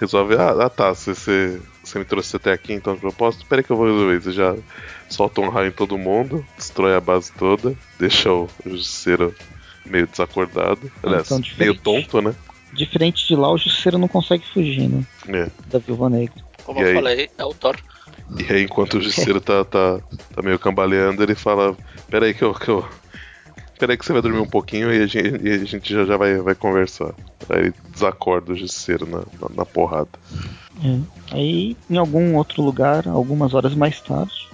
[0.00, 3.70] resolve, ah, ah tá, você você me trouxe até aqui então de propósito, peraí que
[3.70, 4.32] eu vou resolver isso.
[4.32, 4.54] Já
[5.08, 9.34] solta um raio em todo mundo, destrói a base toda, deixa o justiceiro
[9.84, 10.90] meio desacordado.
[11.02, 12.34] Aliás, Então, meio tonto, né?
[12.72, 15.04] Diferente de lá, o Justiceiro não consegue fugir, né?
[15.28, 15.50] É.
[15.66, 16.42] Da Viúva Negra.
[16.64, 16.94] Como E eu aí?
[16.94, 17.76] falei, é o Thor.
[18.38, 20.00] E aí, enquanto o justiceiro tá, tá,
[20.34, 21.76] tá meio cambaleando, ele fala:
[22.10, 22.54] Peraí que eu.
[22.54, 22.86] Que eu...
[23.78, 26.16] Peraí que você vai dormir um pouquinho e a gente, e a gente já, já
[26.16, 27.14] vai, vai conversar.
[27.50, 30.10] Aí ele desacorda o justiceiro na, na, na porrada.
[30.84, 31.34] É.
[31.34, 34.48] Aí, em algum outro lugar, algumas horas mais tarde,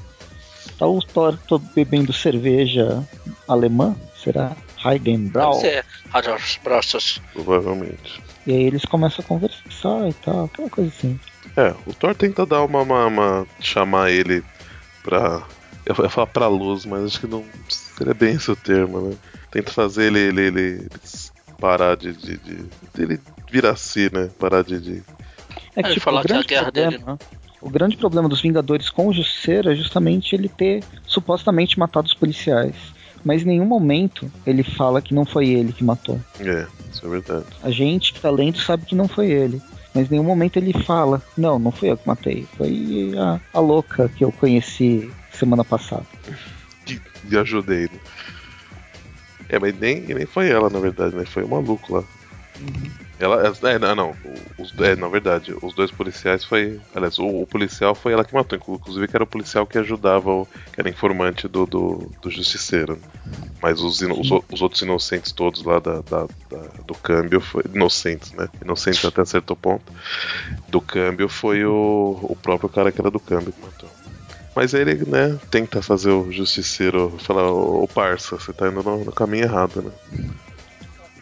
[0.78, 1.38] tá o Thor
[1.74, 3.06] bebendo cerveja
[3.46, 4.56] alemã, será?
[4.82, 5.54] Deve Heidenbrau.
[5.54, 7.20] ser Rogers Bros.
[7.32, 8.22] Provavelmente.
[8.46, 11.18] E aí eles começam a conversar e tal, aquela coisa assim.
[11.60, 12.82] É, o Thor tenta dar uma.
[12.82, 14.44] uma, uma- chamar ele
[15.02, 15.42] pra.
[15.84, 19.16] Eu ia falar pra luz, mas acho que não seria bem esse o termo, né?
[19.50, 20.88] Tenta fazer ele, ele, ele, ele
[21.58, 22.64] parar de, de, de.
[22.96, 23.18] ele
[23.50, 24.28] virar si, né?
[24.38, 24.78] Parar de.
[24.78, 25.02] de-
[25.74, 27.02] É Ele falar que é a guerra dele,
[27.60, 32.14] O grande problema dos Vingadores com o Justiceiro é justamente ele ter supostamente matado os
[32.14, 32.76] policiais.
[33.24, 36.20] Mas em nenhum momento ele fala que não foi ele que matou.
[36.38, 37.46] É, isso é verdade.
[37.64, 39.60] A gente que tá lendo sabe que não foi ele.
[39.98, 42.46] Mas em nenhum momento ele fala: Não, não fui eu que matei.
[42.56, 46.06] Foi a, a louca que eu conheci semana passada.
[46.86, 47.98] Que e ajudei, né?
[49.48, 51.24] É, mas nem, nem foi ela, na verdade, né?
[51.24, 52.04] Foi o maluco lá.
[53.18, 53.52] Ela.
[53.64, 54.16] É, não, não.
[54.56, 56.80] Os, é, na verdade, os dois policiais foi.
[56.94, 60.30] Aliás, o, o policial foi ela que matou, inclusive que era o policial que ajudava,
[60.30, 63.00] o, que era informante do, do, do justiceiro.
[63.62, 67.62] Mas os, os, os outros inocentes todos lá da, da- da- do câmbio foi.
[67.74, 68.48] Inocentes, né?
[68.62, 69.92] Inocentes até certo ponto.
[70.68, 73.90] Do câmbio foi o, o próprio cara que era do câmbio que matou.
[74.54, 79.12] Mas ele, né, tenta fazer o justiceiro falar, ô parça, você tá indo no, no
[79.12, 79.92] caminho errado, né?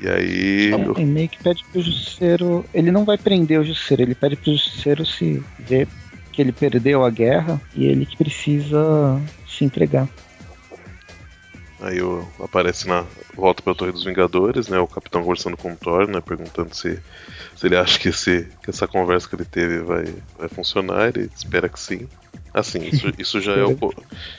[0.00, 0.70] E aí.
[0.98, 2.64] E meio que pede pro Justiceiro.
[2.72, 5.88] Ele não vai prender o Justiceiro, ele pede pro Justiceiro se ver
[6.32, 10.08] que ele perdeu a guerra e ele que precisa se entregar.
[11.80, 13.04] Aí o, aparece na.
[13.34, 14.78] volta pra Torre dos Vingadores, né?
[14.78, 16.20] O capitão conversando com o Thor, né?
[16.20, 16.98] Perguntando se,
[17.54, 20.04] se ele acha que, esse, que essa conversa que ele teve vai,
[20.38, 21.08] vai funcionar.
[21.08, 22.08] Ele espera que sim.
[22.52, 23.78] Assim, isso, isso, já, é o,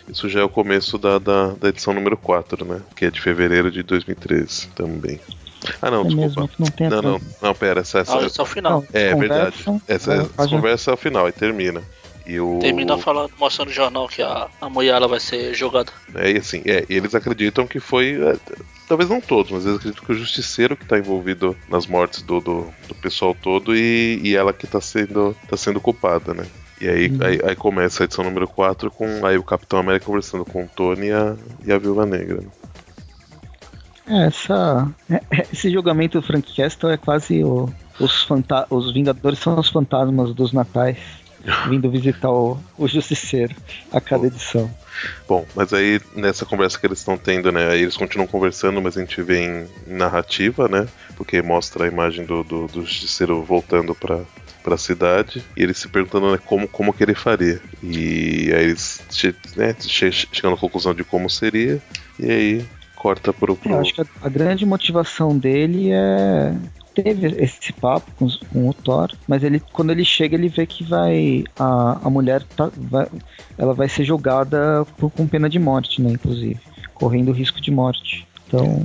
[0.10, 2.82] isso já é o começo da, da, da edição número 4, né?
[2.96, 5.20] Que é de fevereiro de 2013 também.
[5.82, 6.41] Ah não, é desculpa.
[6.41, 8.46] mesmo que não tem Não, essa- não, não, pera, essa, essa, Ah, esse é o
[8.46, 8.82] final.
[8.82, 9.56] Não, é verdade.
[9.88, 11.82] Essa, a essa página- conversa é o final e termina.
[12.26, 12.60] E o...
[12.60, 15.91] Termina falando, mostrando no jornal que a, a mulher ela vai ser jogada.
[16.13, 18.20] É, e assim, é, eles acreditam que foi.
[18.22, 18.36] é,
[18.88, 22.41] talvez não todos, mas eles acreditam que o justiceiro que está envolvido nas mortes do,
[22.41, 26.46] do, do pessoal todo e, e ela que está sendo, tá sendo culpada, né?
[26.82, 27.17] E aí, Uhum.
[27.26, 30.67] aí, aí começa a edição número 4 com aí o Capitão América conversando com o
[30.67, 32.41] Tony e a, e a Viúva Negra.
[32.41, 32.48] né?
[34.08, 38.93] É, essa, é, é, esse julgamento do Frank Castle é quase o, os, fanta os
[38.93, 40.98] Vingadores são os fantasmas dos natais
[41.70, 43.56] vindo visitar o, o Justiceiro
[43.91, 44.70] a cada edição.
[45.28, 47.70] Bom, mas aí nessa conversa que eles estão tendo, né?
[47.70, 50.88] Aí eles continuam conversando, mas a gente vê em narrativa, né?
[51.15, 54.22] Porque mostra a imagem do, do, do justiceiro voltando pra,
[54.63, 57.62] pra cidade e ele se perguntando né, como, como que ele faria.
[57.84, 59.02] E aí eles
[59.56, 61.82] né, che chegando à conclusão de como seria,
[62.20, 62.65] e aí
[62.98, 63.56] corta pro.
[63.56, 63.70] pro...
[63.70, 66.54] É, eu acho que a, a grande motivação dele é
[67.04, 70.84] teve esse papo com, com o Thor, mas ele quando ele chega ele vê que
[70.84, 73.08] vai a, a mulher tá, vai,
[73.56, 76.60] ela vai ser julgada por, com pena de morte, né, inclusive,
[76.96, 78.28] correndo risco de morte.
[78.48, 78.84] Então,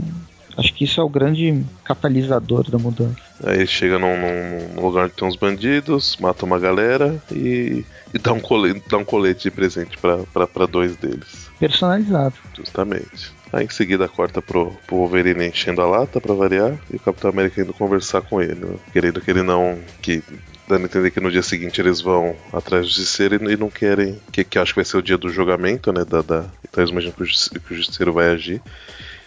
[0.59, 3.17] acho que isso é o grande catalisador da mudança.
[3.45, 8.19] Aí ele chega num, num- lugar onde tem uns bandidos, mata uma galera e, e
[8.19, 11.49] dá, um colete, dá um colete de presente pra dois deles.
[11.59, 12.35] Personalizado.
[12.55, 13.33] Justamente.
[13.53, 17.31] Aí em seguida corta pro, pro Wolverine enchendo a lata pra variar e o Capitão
[17.31, 18.77] América indo conversar com ele, né?
[18.93, 19.79] querendo que ele não.
[20.01, 20.23] que
[20.69, 24.19] dando a entender que no dia seguinte eles vão atrás do Justiceiro e, não querem.
[24.31, 26.05] Que, que acho que vai ser o dia do julgamento, né?
[26.05, 28.63] Da, da, então eles imaginam que o, que o Justiceiro vai agir.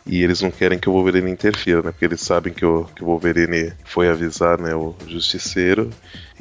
[0.08, 1.92] E eles não querem que o Wolverine interfira, né?
[1.92, 5.90] Porque eles sabem que o, que o Wolverine foi avisar né, o Justiceiro.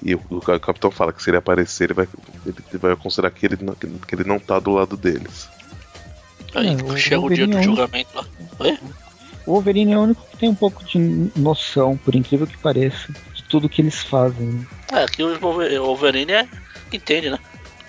[0.03, 2.09] E o, o Capitão fala que se ele aparecer, ele vai,
[2.47, 5.49] ele vai considerar que ele, não, que ele não tá do lado deles.
[6.55, 8.25] Aí É, o chega o dia Wolverine do é julgamento lá.
[8.61, 8.79] Oi?
[9.47, 10.99] O Wolverine é o único que tem um pouco de
[11.37, 14.47] noção, por incrível que pareça, de tudo que eles fazem.
[14.47, 14.67] né?
[14.93, 16.49] É, aqui o Wolver- o Wolverine é,
[16.93, 17.39] entende, né?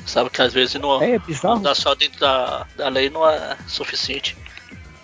[0.05, 1.55] Sabe que às vezes não, É, é bizarro.
[1.57, 4.35] andar só dentro da, da lei não é suficiente.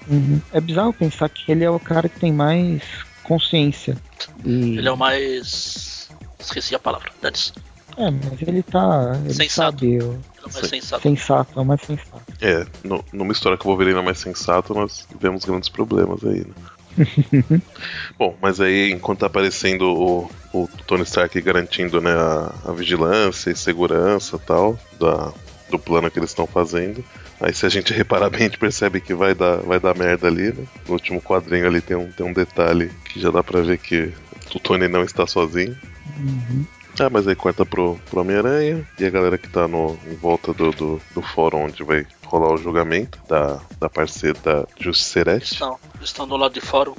[0.07, 0.41] Uhum.
[0.51, 2.81] É bizarro pensar que ele é o cara que tem mais
[3.23, 3.95] consciência.
[4.43, 4.77] E...
[4.77, 6.09] Ele é o mais.
[6.39, 7.53] Esqueci a palavra, dane-se.
[7.97, 9.13] É, mas ele tá.
[9.23, 9.79] Ele Sensato.
[9.79, 9.99] sabe.
[10.49, 11.01] É mais sensato.
[11.03, 12.23] Sensato, é o mais sensato.
[12.41, 16.39] É, no- numa história que o Wolverine é mais sensato, nós tivemos grandes problemas aí,
[16.45, 16.53] né?
[18.19, 23.49] Bom, mas aí enquanto tá aparecendo o, o Tony Stark garantindo né, a, a vigilância
[23.51, 25.31] e segurança tal da,
[25.69, 27.03] do plano que eles estão fazendo.
[27.39, 30.27] Aí se a gente reparar bem, a gente percebe que vai dar, vai dar merda
[30.27, 30.65] ali, né?
[30.85, 34.11] No último quadrinho ali tem um, tem um detalhe que já dá pra ver que
[34.53, 35.75] o Tony não está sozinho.
[36.19, 36.65] Uhum.
[36.99, 40.53] Ah, mas aí corta pro, pro Homem-Aranha e a galera que tá no, em volta
[40.53, 45.53] do, do, do fórum onde vai rolar o julgamento da, da parceira da Justicerete.
[45.53, 46.91] Estão, estão do lado de fora.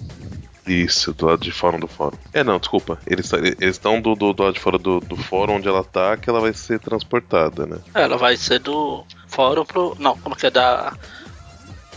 [0.67, 2.17] Isso, do lado de fora do fórum.
[2.33, 2.99] É, não, desculpa.
[3.07, 6.31] Eles estão do, do, do lado de fora do, do fórum onde ela tá, que
[6.31, 7.79] ela vai ser transportada, né?
[7.95, 9.97] É, ela vai ser do fórum pro.
[9.99, 10.97] Não, como que é da.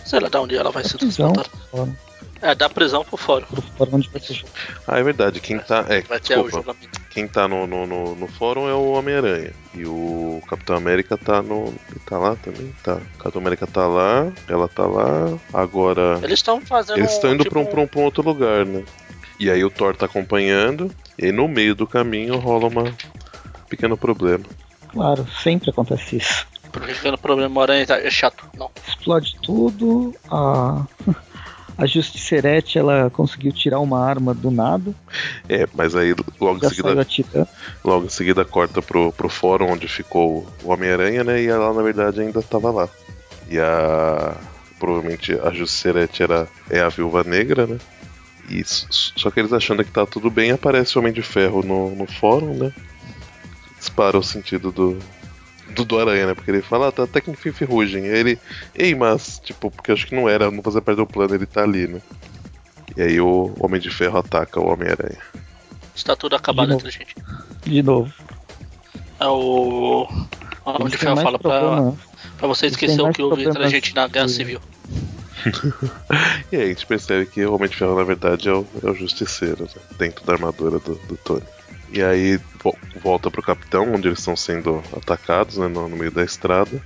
[0.03, 1.49] Sei lá, da onde ela vai ser transportada.
[1.69, 1.95] fórum.
[2.41, 3.45] É, da prisão pro fórum.
[3.45, 4.43] Pro fórum onde vai ser.
[4.87, 5.39] Ah, é verdade.
[5.39, 5.85] Quem tá.
[5.89, 6.75] É, Vai desculpa.
[7.09, 9.53] Quem tá no, no, no, no fórum é o Homem-Aranha.
[9.73, 11.73] E o Capitão América tá no.
[11.89, 12.73] Ele tá lá também?
[12.83, 12.95] Tá.
[12.95, 15.37] O Capitão América tá lá, ela tá lá.
[15.53, 16.19] Agora.
[16.21, 16.99] Eles estão fazendo.
[16.99, 18.83] Eles estão indo tipo, pra, um, pra, um, pra um outro lugar, né?
[19.39, 20.91] E aí o Thor tá acompanhando.
[21.17, 22.93] E no meio do caminho rola uma.
[23.69, 24.43] pequeno problema.
[24.89, 26.47] Claro, sempre acontece isso.
[26.71, 28.45] Por que que o problema aranha é chato?
[28.57, 28.69] Não.
[28.85, 30.85] Explode tudo, a.
[31.77, 34.93] A Justicerete, ela conseguiu tirar uma arma do nada,
[35.49, 37.47] É, mas aí logo em seguida.
[37.83, 41.41] Logo em seguida corta pro, pro fórum onde ficou o Homem-Aranha, né?
[41.41, 42.89] E ela na verdade ainda tava lá.
[43.49, 44.35] E a.
[44.79, 47.77] Provavelmente a Juscerete era é a viúva negra, né?
[48.49, 51.95] E só que eles achando que tá tudo bem, aparece o Homem de Ferro no,
[51.95, 52.71] no fórum, né?
[53.79, 54.99] Dispara o sentido do.
[55.73, 56.33] Do, do aranha, né?
[56.33, 58.03] Porque ele fala, ah, tá até que enfim ferrugem.
[58.03, 58.39] Aí ele,
[58.73, 61.45] ei, mas, tipo, porque eu acho que não era, não fazia parte do plano, ele
[61.45, 62.01] tá ali, né?
[62.95, 65.19] E aí o Homem de Ferro ataca o Homem-Aranha.
[65.95, 67.15] Está tudo acabado entre a gente.
[67.63, 68.13] De novo.
[69.19, 70.07] É o.
[70.65, 71.97] O Homem de Ferro fala pra, problema.
[72.37, 74.59] pra você eles têm esquecer o que houve entre a gente na Guerra Civil.
[76.51, 78.89] E aí a gente percebe que o Homem de Ferro, na verdade, é o, é
[78.89, 79.81] o justiceiro, né?
[79.97, 81.43] Dentro da armadura do, do Tony.
[81.95, 85.67] E aí vo- volta pro capitão, onde eles estão sendo atacados, né?
[85.67, 86.81] No, no meio da estrada.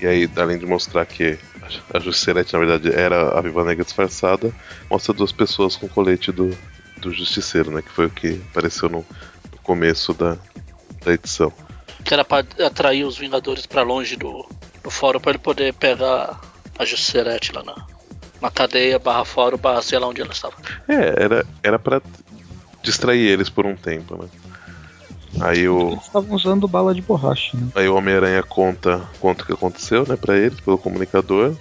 [0.00, 1.38] E aí, além de mostrar que
[1.92, 4.52] a Justicerete, na verdade, era a Viva Negra disfarçada,
[4.90, 6.56] mostra duas pessoas com o colete do,
[6.98, 7.80] do Justiceiro, né?
[7.82, 8.98] Que foi o que apareceu no,
[9.52, 10.36] no começo da,
[11.04, 11.52] da edição.
[12.04, 14.46] Que era pra atrair os Vingadores pra longe do,
[14.82, 16.38] do fórum pra ele poder pegar
[16.78, 17.86] a Justicerete lá na,
[18.40, 20.54] na cadeia, barra fórum, barra sei lá onde ela estava.
[20.88, 22.00] É, era, era pra
[22.82, 24.28] distrair eles por um tempo, né?
[25.38, 25.92] Aí o.
[25.92, 27.68] Eles estavam usando bala de borracha, né?
[27.74, 31.54] Aí o Homem-Aranha conta, conta o que aconteceu, né, pra eles, pelo comunicador.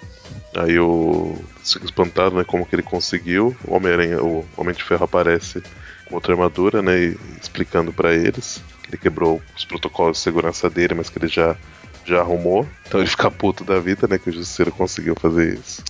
[0.55, 1.36] Aí o.
[1.63, 3.55] Fica espantado, né, como que ele conseguiu.
[3.65, 5.62] O Homem-Aranha, o Homem de Ferro aparece
[6.08, 10.69] com outra armadura, né, e explicando pra eles que ele quebrou os protocolos de segurança
[10.69, 11.55] dele, mas que ele já,
[12.03, 12.67] já arrumou.
[12.88, 15.84] Então ele fica puto da vida, né, que o Justiceiro conseguiu fazer isso.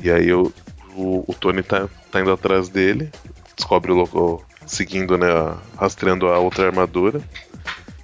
[0.00, 0.52] E aí o,
[0.94, 3.10] o, o Tony tá, tá indo atrás dele,
[3.58, 5.26] descobre o local, seguindo, né,
[5.76, 7.20] rastreando a outra armadura.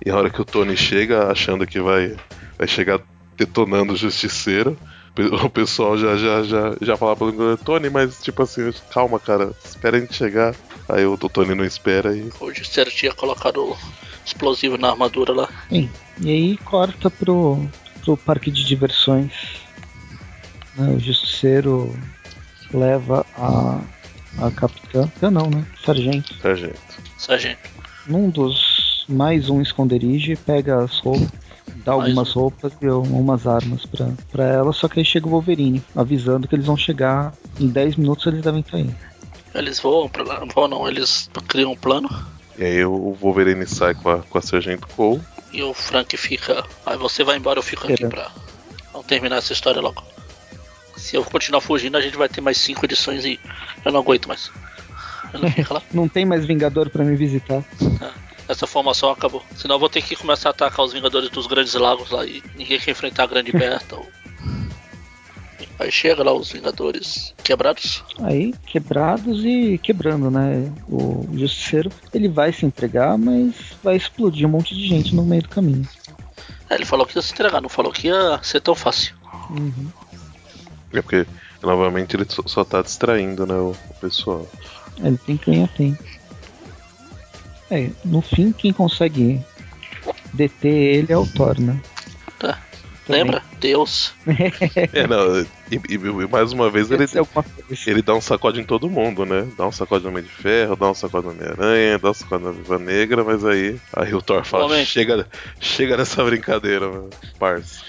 [0.05, 2.15] E a hora que o Tony chega, achando que vai,
[2.59, 3.01] vai chegar
[3.37, 4.77] detonando o justiceiro,
[5.45, 9.53] o pessoal já, já, já, já fala pro ele, Tony, mas tipo assim, calma, cara,
[9.65, 10.55] espera a gente chegar.
[10.89, 12.31] Aí o Tony não espera e.
[12.41, 13.75] O Justiceiro tinha colocado
[14.27, 15.49] explosivo na armadura lá.
[15.71, 15.91] Bem,
[16.21, 17.65] e aí corta pro,
[18.03, 19.33] pro parque de diversões.
[20.77, 20.95] né?
[20.95, 21.95] O justiceiro
[22.73, 23.81] leva a,
[24.41, 25.11] a capitã.
[25.21, 25.65] Eu não, né?
[25.85, 26.35] Sargento.
[26.41, 26.81] Sargento.
[27.19, 27.71] Sargento.
[28.07, 31.29] Num dos mais um esconderijo pega as roupas.
[31.77, 32.41] Dá algumas um.
[32.41, 36.55] roupas e umas armas pra, pra ela, só que aí chega o Wolverine, avisando que
[36.55, 38.91] eles vão chegar em 10 minutos eles devem estar aí.
[39.55, 40.43] Eles voam pra lá.
[40.55, 42.09] Voam não, eles criam um plano.
[42.59, 45.21] E aí o Wolverine sai com a, com a Sargento Cole.
[45.53, 46.65] E o Frank fica.
[46.85, 48.31] Aí você vai embora, eu fico aqui pra.
[48.93, 50.03] Vamos terminar essa história logo.
[50.97, 53.39] Se eu continuar fugindo, a gente vai ter mais cinco edições e
[53.85, 54.51] eu não aguento mais.
[55.71, 55.83] Lá.
[55.93, 57.65] Não tem mais Vingador pra me visitar.
[58.49, 59.43] Essa formação acabou.
[59.57, 62.41] Senão eu vou ter que começar a atacar os Vingadores dos Grandes Lagos lá e
[62.57, 63.97] ninguém quer enfrentar a Grande Berta.
[63.97, 64.07] ou-
[65.81, 68.05] Aí chega lá os Vingadores quebrados.
[68.21, 70.71] Aí, quebrados e quebrando, né?
[70.89, 75.43] O Justiceiro, ele vai se entregar, mas vai explodir um monte de gente no meio
[75.43, 75.87] do caminho.
[76.71, 79.17] É, ele falou que ia se entregar, não falou que ia ser tão fácil.
[79.51, 79.89] Uhum.
[80.99, 81.27] É porque,
[81.63, 84.47] novamente, ele só, só tá distraindo, né, o, o pessoal.
[85.03, 86.03] Ele tem que ganhar tempo.
[87.71, 89.43] É, no fim, quem consegue
[90.33, 91.81] deter ele é o Thor, né?
[92.39, 92.61] Tá.
[93.07, 93.23] Também.
[93.23, 93.43] Lembra?
[93.61, 94.15] Deus.
[94.93, 97.05] É, não, E, e- e mais uma vez ele,
[97.87, 99.49] ele dá um sacode em todo mundo, né?
[99.57, 102.45] Dá um sacode no Homem de Ferro, dá um sacode no Homem-Aranha, dá um sacode
[102.45, 104.85] na Viva Negra, mas aí, aí o Thor fala: Homem.
[104.85, 105.27] chega,
[105.59, 107.81] chega nessa brincadeira, meu parça.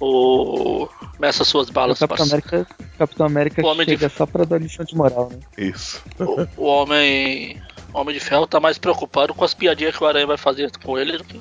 [0.00, 0.88] O.
[1.18, 2.34] Meça suas O balas, Capitão parça.
[2.34, 2.66] América,
[2.98, 5.38] Capitão América O Homem de chega só pra dar lição de moral, né?
[5.58, 6.02] Isso.
[6.20, 7.60] O, o homem.
[7.92, 10.70] o Homem de Ferro tá mais preocupado com as piadinhas que o Aranha vai fazer
[10.84, 11.40] com ele do que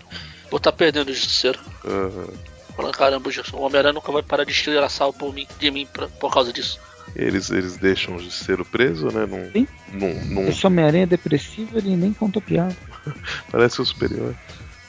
[0.50, 1.60] por tá perdendo o justiceiro.
[1.86, 2.28] Aham.
[2.76, 6.32] Falando, caramba, o Homem-Aranha nunca vai parar de estrelaçar por mim, de mim pra- por
[6.34, 6.80] causa disso.
[7.16, 9.26] Eles, eles deixam o Justiceiro preso, né?
[9.26, 9.68] Num, Sim.
[9.94, 12.76] num, num- Esse Homem-Aranha é depressivo, ele nem conta piada.
[13.52, 14.36] Parece o superior.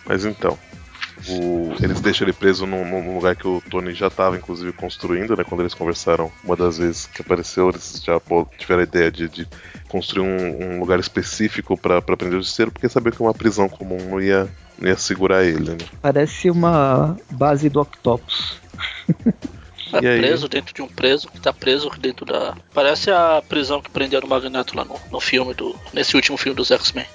[0.05, 0.59] Mas então.
[1.29, 5.35] o- eles deixam ele preso num, num lugar que o Tony já estava, inclusive, construindo,
[5.37, 5.45] né?
[5.45, 9.29] Quando eles conversaram, uma das vezes que apareceu, eles já pô- tiveram a ideia de,
[9.29, 9.49] de
[9.89, 13.97] construir um, um lugar específico para prender o justiceiro, porque sabiam que uma prisão comum
[14.11, 14.47] não ia,
[14.83, 15.77] ia segurar ele, né?
[16.03, 18.61] Parece uma base do Octopus.
[19.93, 20.19] É aí?
[20.19, 22.57] preso dentro de um preso que tá preso dentro da.
[22.75, 25.77] Parece a prisão que prenderam o Magneto lá no, no filme do.
[25.93, 27.07] Nesse último filme dos X-Men.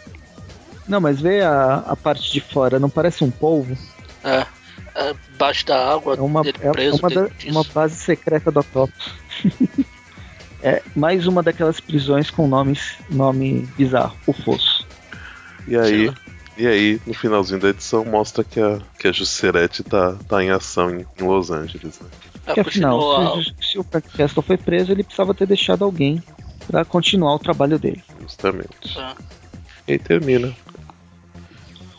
[0.87, 3.77] Não, mas vê a, a parte de fora, não parece um polvo?
[4.23, 4.45] É.
[4.95, 9.13] é Baixo da água, É uma, é preso uma, da- uma base secreta do Octopus.
[10.63, 14.85] é mais uma daquelas prisões com nomes, nome bizarro, o Fosso.
[15.67, 16.11] E aí,
[16.57, 20.49] e aí, no finalzinho da edição, mostra que a, que a Juscerete tá, tá em
[20.49, 22.09] ação em, em Los Angeles, né?
[22.45, 26.21] É, Porque afinal, se, se o Frank Castle foi preso, ele precisava ter deixado alguém
[26.67, 28.03] pra continuar o trabalho dele.
[28.19, 28.97] Justamente.
[28.97, 29.15] é.
[29.87, 30.55] E aí termina.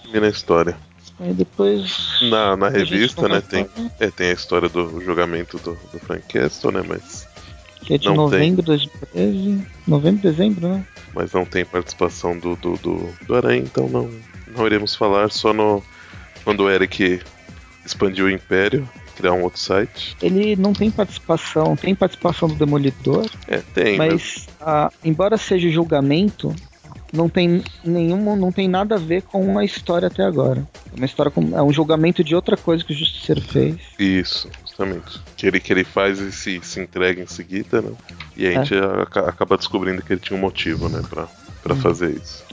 [0.03, 0.77] Termina a história.
[1.19, 2.19] Aí depois.
[2.31, 3.69] Na, na revista, né, tem,
[4.01, 7.27] é, tem a história do julgamento do, do Frank Castle, né, mas,
[7.85, 9.67] Que é de não novembro de 2013.
[9.87, 10.87] Novembro, dezembro, né?
[11.15, 14.11] mas não tem participação do, do, do, do Aranha, então não,
[14.57, 15.83] não iremos falar só no
[16.45, 17.21] quando o Eric
[17.85, 20.17] expandiu o Império, criar um outro site.
[20.23, 25.69] Ele não tem participação, tem participação do Demolidor, É, tem, mas, mas ah, embora seja
[25.71, 26.55] julgamento,
[27.13, 30.67] não tem nenhum, não tem nada a ver com a história até agora.
[30.93, 33.77] É uma história com, é um julgamento de outra coisa que o Justiceiro fez.
[33.99, 35.21] isso, justamente.
[35.37, 37.93] Que ele, que ele faz e se, se entrega em seguida, né?
[38.37, 38.55] E a É.
[38.55, 41.27] gente aca- acaba descobrindo que ele tinha um motivo, né, pra,
[41.63, 41.81] pra Uhum.
[41.81, 42.45] fazer isso.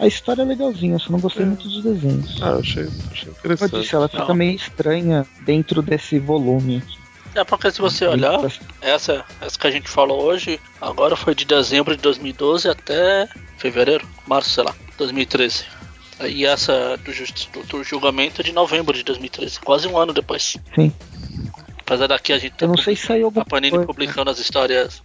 [0.00, 1.46] A história é legalzinha, eu só não gostei É.
[1.46, 2.42] muito dos desenhos.
[2.42, 3.80] Ah, achei, achei Como eu interessante.
[3.80, 4.34] disse, ela fica Não.
[4.34, 6.98] meio estranha dentro desse volume aqui.
[7.34, 8.40] É porque se você olhar,
[8.80, 14.04] essa, essa que a gente falou hoje, agora foi de dezembro de 2012 até fevereiro,
[14.26, 15.64] março, sei lá, 2013.
[16.28, 17.12] E essa do,
[17.62, 20.56] do, do julgamento é de novembro de 2013, quase um ano depois.
[20.74, 20.92] Sim.
[21.78, 23.86] Apesar daqui a gente tá Eu não sei se saiu alguma a Panini coisa.
[23.86, 25.00] publicando as histórias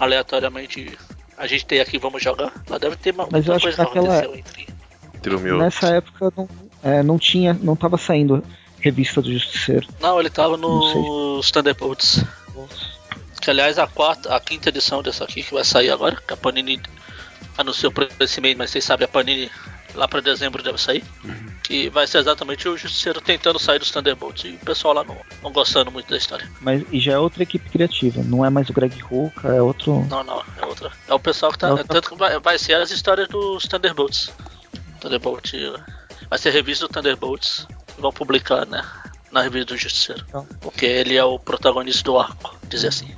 [0.00, 0.96] aleatoriamente.
[1.36, 2.52] A gente tem aqui, vamos jogar.
[2.68, 4.66] Lá deve ter uma, Mas eu muita acho coisa que naquela- aconteceu entre.
[5.14, 6.48] Entre o meu- Nessa época não,
[6.82, 8.42] é, não tinha, não tava saindo
[8.80, 9.86] revista do Justiceiro.
[10.00, 12.24] Não, ele tava nos Thunderbolts.
[13.40, 16.36] Que aliás a quarta, a quinta edição dessa aqui que vai sair agora, que a
[16.36, 16.80] Panini
[17.56, 19.50] anunciou por esse mês, mas vocês sabem, a Panini
[19.96, 21.02] lá pra dezembro deve sair.
[21.62, 24.44] Que vai ser exatamente o Justiceiro tentando sair dos Thunderbolts.
[24.44, 26.48] E o pessoal lá não, não gostando muito da história.
[26.60, 30.06] Mas e já é outra equipe criativa, não é mais o Greg Rucka, é outro.
[30.08, 30.92] Não, não, é outra.
[31.08, 31.68] É o pessoal que tá.
[31.68, 34.30] É outra- Tanto que vai, vai ser as histórias dos Thunderbolts.
[35.00, 35.52] Thunderbolt.
[36.30, 37.66] Vai ser revista do Thunderbolts.
[37.98, 38.84] Vão publicar, né?
[39.32, 40.24] Na revista do Justiceiro.
[40.28, 40.46] Então.
[40.60, 43.10] Porque ele é o protagonista do arco, dizer assim.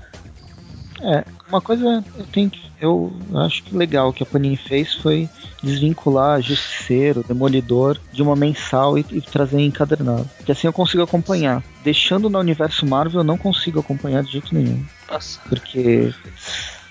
[1.02, 2.67] É, uma coisa eu tenho que.
[2.80, 5.28] Eu acho que legal que a Panini fez foi
[5.62, 10.28] desvincular Justiceiro, Demolidor de uma mensal e, e trazer encadernado.
[10.44, 11.62] Que assim eu consigo acompanhar.
[11.82, 14.84] Deixando no universo Marvel eu não consigo acompanhar de jeito nenhum.
[15.10, 15.40] Nossa.
[15.48, 16.14] Porque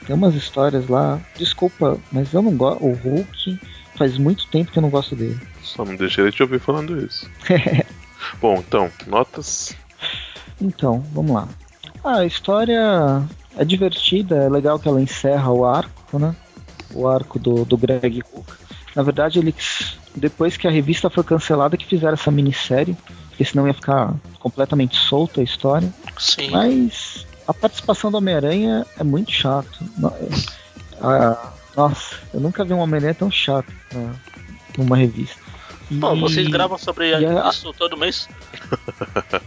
[0.06, 1.21] tem umas histórias lá.
[1.38, 2.84] Desculpa, mas eu não gosto.
[2.84, 3.60] O Hulk
[3.95, 5.39] faz muito tempo que eu não gosto dele.
[5.63, 7.30] Só não deixei ele te ouvir falando isso.
[8.41, 9.76] Bom, então, notas.
[10.62, 11.47] Então, vamos lá.
[12.04, 13.23] Ah, a história
[13.58, 16.36] é divertida, é legal que ela encerra o arco, né?
[16.93, 18.46] O arco do, do Greg Hook.
[18.96, 22.98] Na verdade, eles, depois que a revista foi cancelada, que fizeram essa minissérie,
[23.30, 25.93] porque senão ia ficar completamente solta a história.
[26.17, 26.50] Sim.
[26.50, 29.84] Mas a participação do Homem-Aranha é muito chato.
[31.02, 34.15] Ah, nossa, eu nunca vi um Homem-Aranha tão chato na-
[34.78, 35.39] numa revista.
[36.02, 38.28] Pô, E- vocês gravam sobre e a- isso todo mês?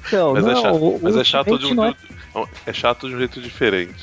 [0.07, 1.95] Então, Mas, é não, chato, o- mas o é chato de um, é
[2.67, 3.95] é chato de um jeito diferente.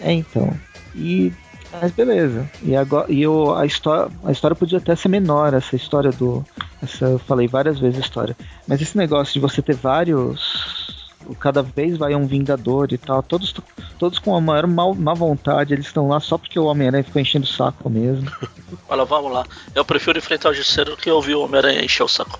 [0.00, 0.56] É, então.
[0.94, 1.32] E.
[1.72, 2.50] Mas beleza.
[2.62, 3.06] E agora.
[3.12, 6.44] E o, a, história, a história podia até ser menor, essa história do.
[6.82, 8.36] Essa, eu falei várias vezes a história.
[8.66, 10.99] Mas esse negócio de você ter vários.
[11.38, 13.22] Cada vez vai um Vingador e tal.
[13.22, 13.54] Todos,
[13.98, 15.72] todos com a maior mal, má vontade.
[15.72, 18.30] Eles estão lá só porque o Homem-Aranha ficou enchendo o saco mesmo.
[18.88, 19.46] Olha, vamos lá.
[19.74, 22.38] Eu prefiro enfrentar o Justiceiro do que ouvir o Homem-Aranha encher o saco.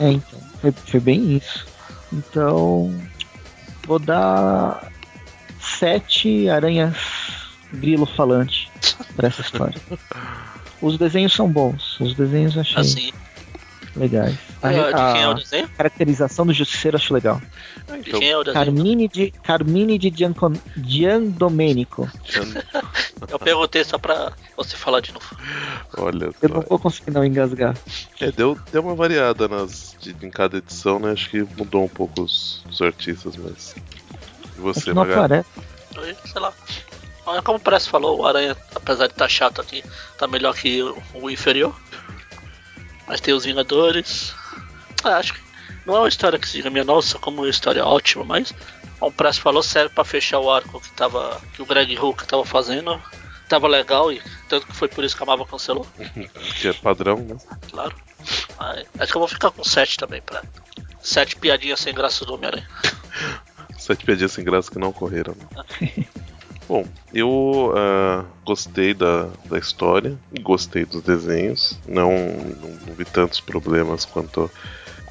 [0.00, 0.40] É, então.
[0.60, 1.66] Foi, foi bem isso.
[2.12, 2.92] Então.
[3.86, 4.90] Vou dar.
[5.60, 6.96] sete aranhas
[7.72, 8.70] grilo falante
[9.16, 9.80] pra essa história.
[10.80, 13.12] Os desenhos são bons, os desenhos achei Assim.
[13.98, 14.36] Legais.
[14.62, 15.68] A, Ah, de quem é o a desenho?
[15.76, 17.40] caracterização do Justiceiro acho legal.
[17.86, 18.64] De Então, quem é o desenho?
[18.64, 22.08] Carmine de, Carmine de Giancon, Giandomenico.
[23.30, 25.26] Eu perguntei só pra você falar de novo.
[25.96, 27.76] olha Eu não vou conseguir não engasgar.
[28.20, 31.12] É, deu, deu uma variada nas, de- em cada edição, né?
[31.12, 33.74] Acho que mudou um pouco os, os artistas, mas.
[33.76, 33.80] E
[34.58, 35.48] É você, não aparece.
[35.96, 36.52] Aí, Sei lá.
[37.26, 39.84] Olha como o Press falou, o Aranha, apesar de estar chato aqui,
[40.16, 41.74] tá melhor que o, o inferior.
[43.08, 44.34] Mas tem os Vingadores.
[45.02, 45.40] Ah, acho que
[45.86, 48.54] não é uma história que diga minha nossa, como uma história ótima, mas
[48.98, 52.26] como o Press falou, serve pra fechar o arco que, tava, que o Greg Hulk
[52.26, 53.00] tava fazendo.
[53.48, 55.86] Tava legal e tanto que foi por isso que a Marvel cancelou,
[56.60, 57.36] Que é padrão, né?
[57.70, 57.96] claro.
[58.58, 60.42] Mas acho que eu vou ficar com 7 também, pra.
[61.00, 62.68] Sete piadinhas sem graça do Homem-Aranha.
[63.78, 65.34] Sete piadinhas sem graça que não ocorreram.
[65.80, 66.04] né?
[66.68, 73.40] Bom, eu ah, gostei da, da história, gostei dos desenhos, não, não, não vi tantos
[73.40, 74.50] problemas quanto,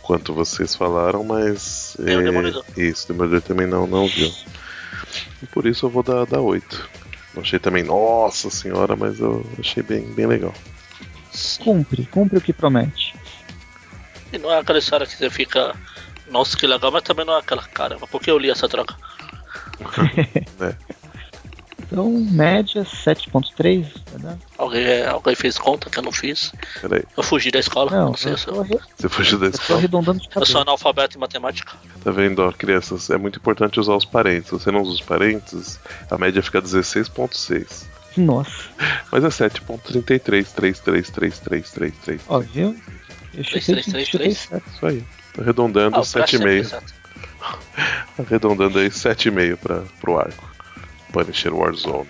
[0.03, 1.95] quanto vocês falaram, mas.
[1.97, 2.64] O Demolidor.
[2.78, 4.32] Isso, o Demolidor também não, não viu.
[5.41, 6.89] E por isso eu vou dar, dar 8.
[7.34, 10.53] Não achei também, nossa senhora, mas eu achei bem, bem legal.
[11.64, 13.16] Cumpre, cumpre o que promete.
[14.32, 15.76] E não é aquela história que você fica.
[16.30, 18.05] Nossa, que legal, mas também não é aquela caramba.
[18.05, 18.95] Por que eu li essa troca?
[20.60, 20.76] né?
[21.89, 24.39] Então, média 7.3, verdade?
[24.57, 26.51] Alguém, é, alguém fez conta que eu não fiz.
[26.81, 27.91] Peraí, Eu fugi da escola.
[27.91, 28.65] Não, não sei, eu sou,
[28.97, 29.79] você fugiu da escola.
[29.79, 31.73] arredondando de eu sou analfabeto em matemática.
[32.03, 33.09] Tá vendo, ó, crianças?
[33.09, 34.47] É muito importante usar os parênteses.
[34.47, 35.79] Se você não usa os parênteses,
[36.11, 37.85] a média fica 16,6.
[38.17, 38.51] Nossa,
[39.11, 42.19] Mas é 7.33333333.
[42.27, 42.75] ó, viu?
[43.33, 44.38] Eu chutei, três, três, chutei três.
[44.39, 44.67] certo.
[44.75, 45.03] Isso aí.
[45.33, 46.65] Tô arredondando Ah, o Press sempre 7,5.
[46.65, 46.93] certo.
[48.19, 50.57] Arredondando aí 7,5 para pro arco.
[51.18, 52.07] Punisher Warzone.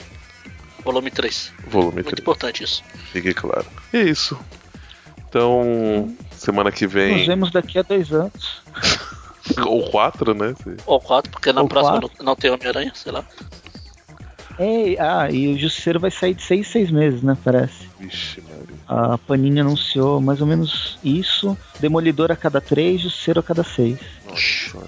[0.84, 1.54] Volume 3.
[1.68, 2.20] Volume Muito 3.
[2.20, 2.84] importante isso.
[3.12, 3.66] Fique claro.
[3.94, 4.38] E é isso.
[5.30, 7.26] Então, semana que Nos vem.
[7.26, 8.62] vemos daqui a dois anos.
[9.66, 10.54] Ou 4, né?
[10.86, 12.18] Ou 4, porque na Ou próxima quatro.
[12.20, 13.24] não, não tem Homem-Aranha, sei lá.
[14.60, 17.38] É, ah, e o Justiceiro vai sair de seis em seis meses, né?
[17.44, 17.88] Parece.
[18.00, 18.76] Vixe, Maria.
[18.88, 21.58] A Panini anunciou mais ou menos isso.
[21.80, 24.00] Demolidor a cada três, Justiceiro a cada seis.
[24.28, 24.80] Nossa.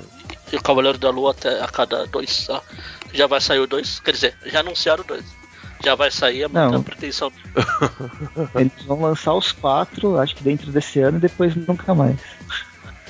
[0.51, 2.47] E o Cavaleiro da Lua até a cada dois.
[2.47, 2.61] Tá?
[3.13, 3.99] Já vai sair o 2.
[3.99, 5.23] Quer dizer, já anunciaram 2.
[5.83, 6.71] Já vai sair a Não.
[6.71, 7.31] muita pretensão.
[8.55, 12.17] Eles vão lançar os quatro, acho que dentro desse ano, e depois nunca mais.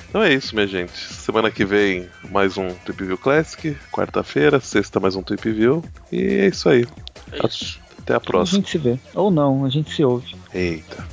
[0.08, 0.92] Então é isso, minha gente.
[0.96, 3.76] Semana que vem, mais um Trip View Classic.
[3.92, 5.84] Quarta-feira, sexta, mais um Trip View.
[6.10, 6.86] E é isso aí.
[7.32, 7.80] É isso.
[8.00, 8.58] Até a A próxima.
[8.58, 8.98] gente se vê.
[9.14, 10.34] Ou não, a gente se ouve.
[10.54, 11.04] Eita.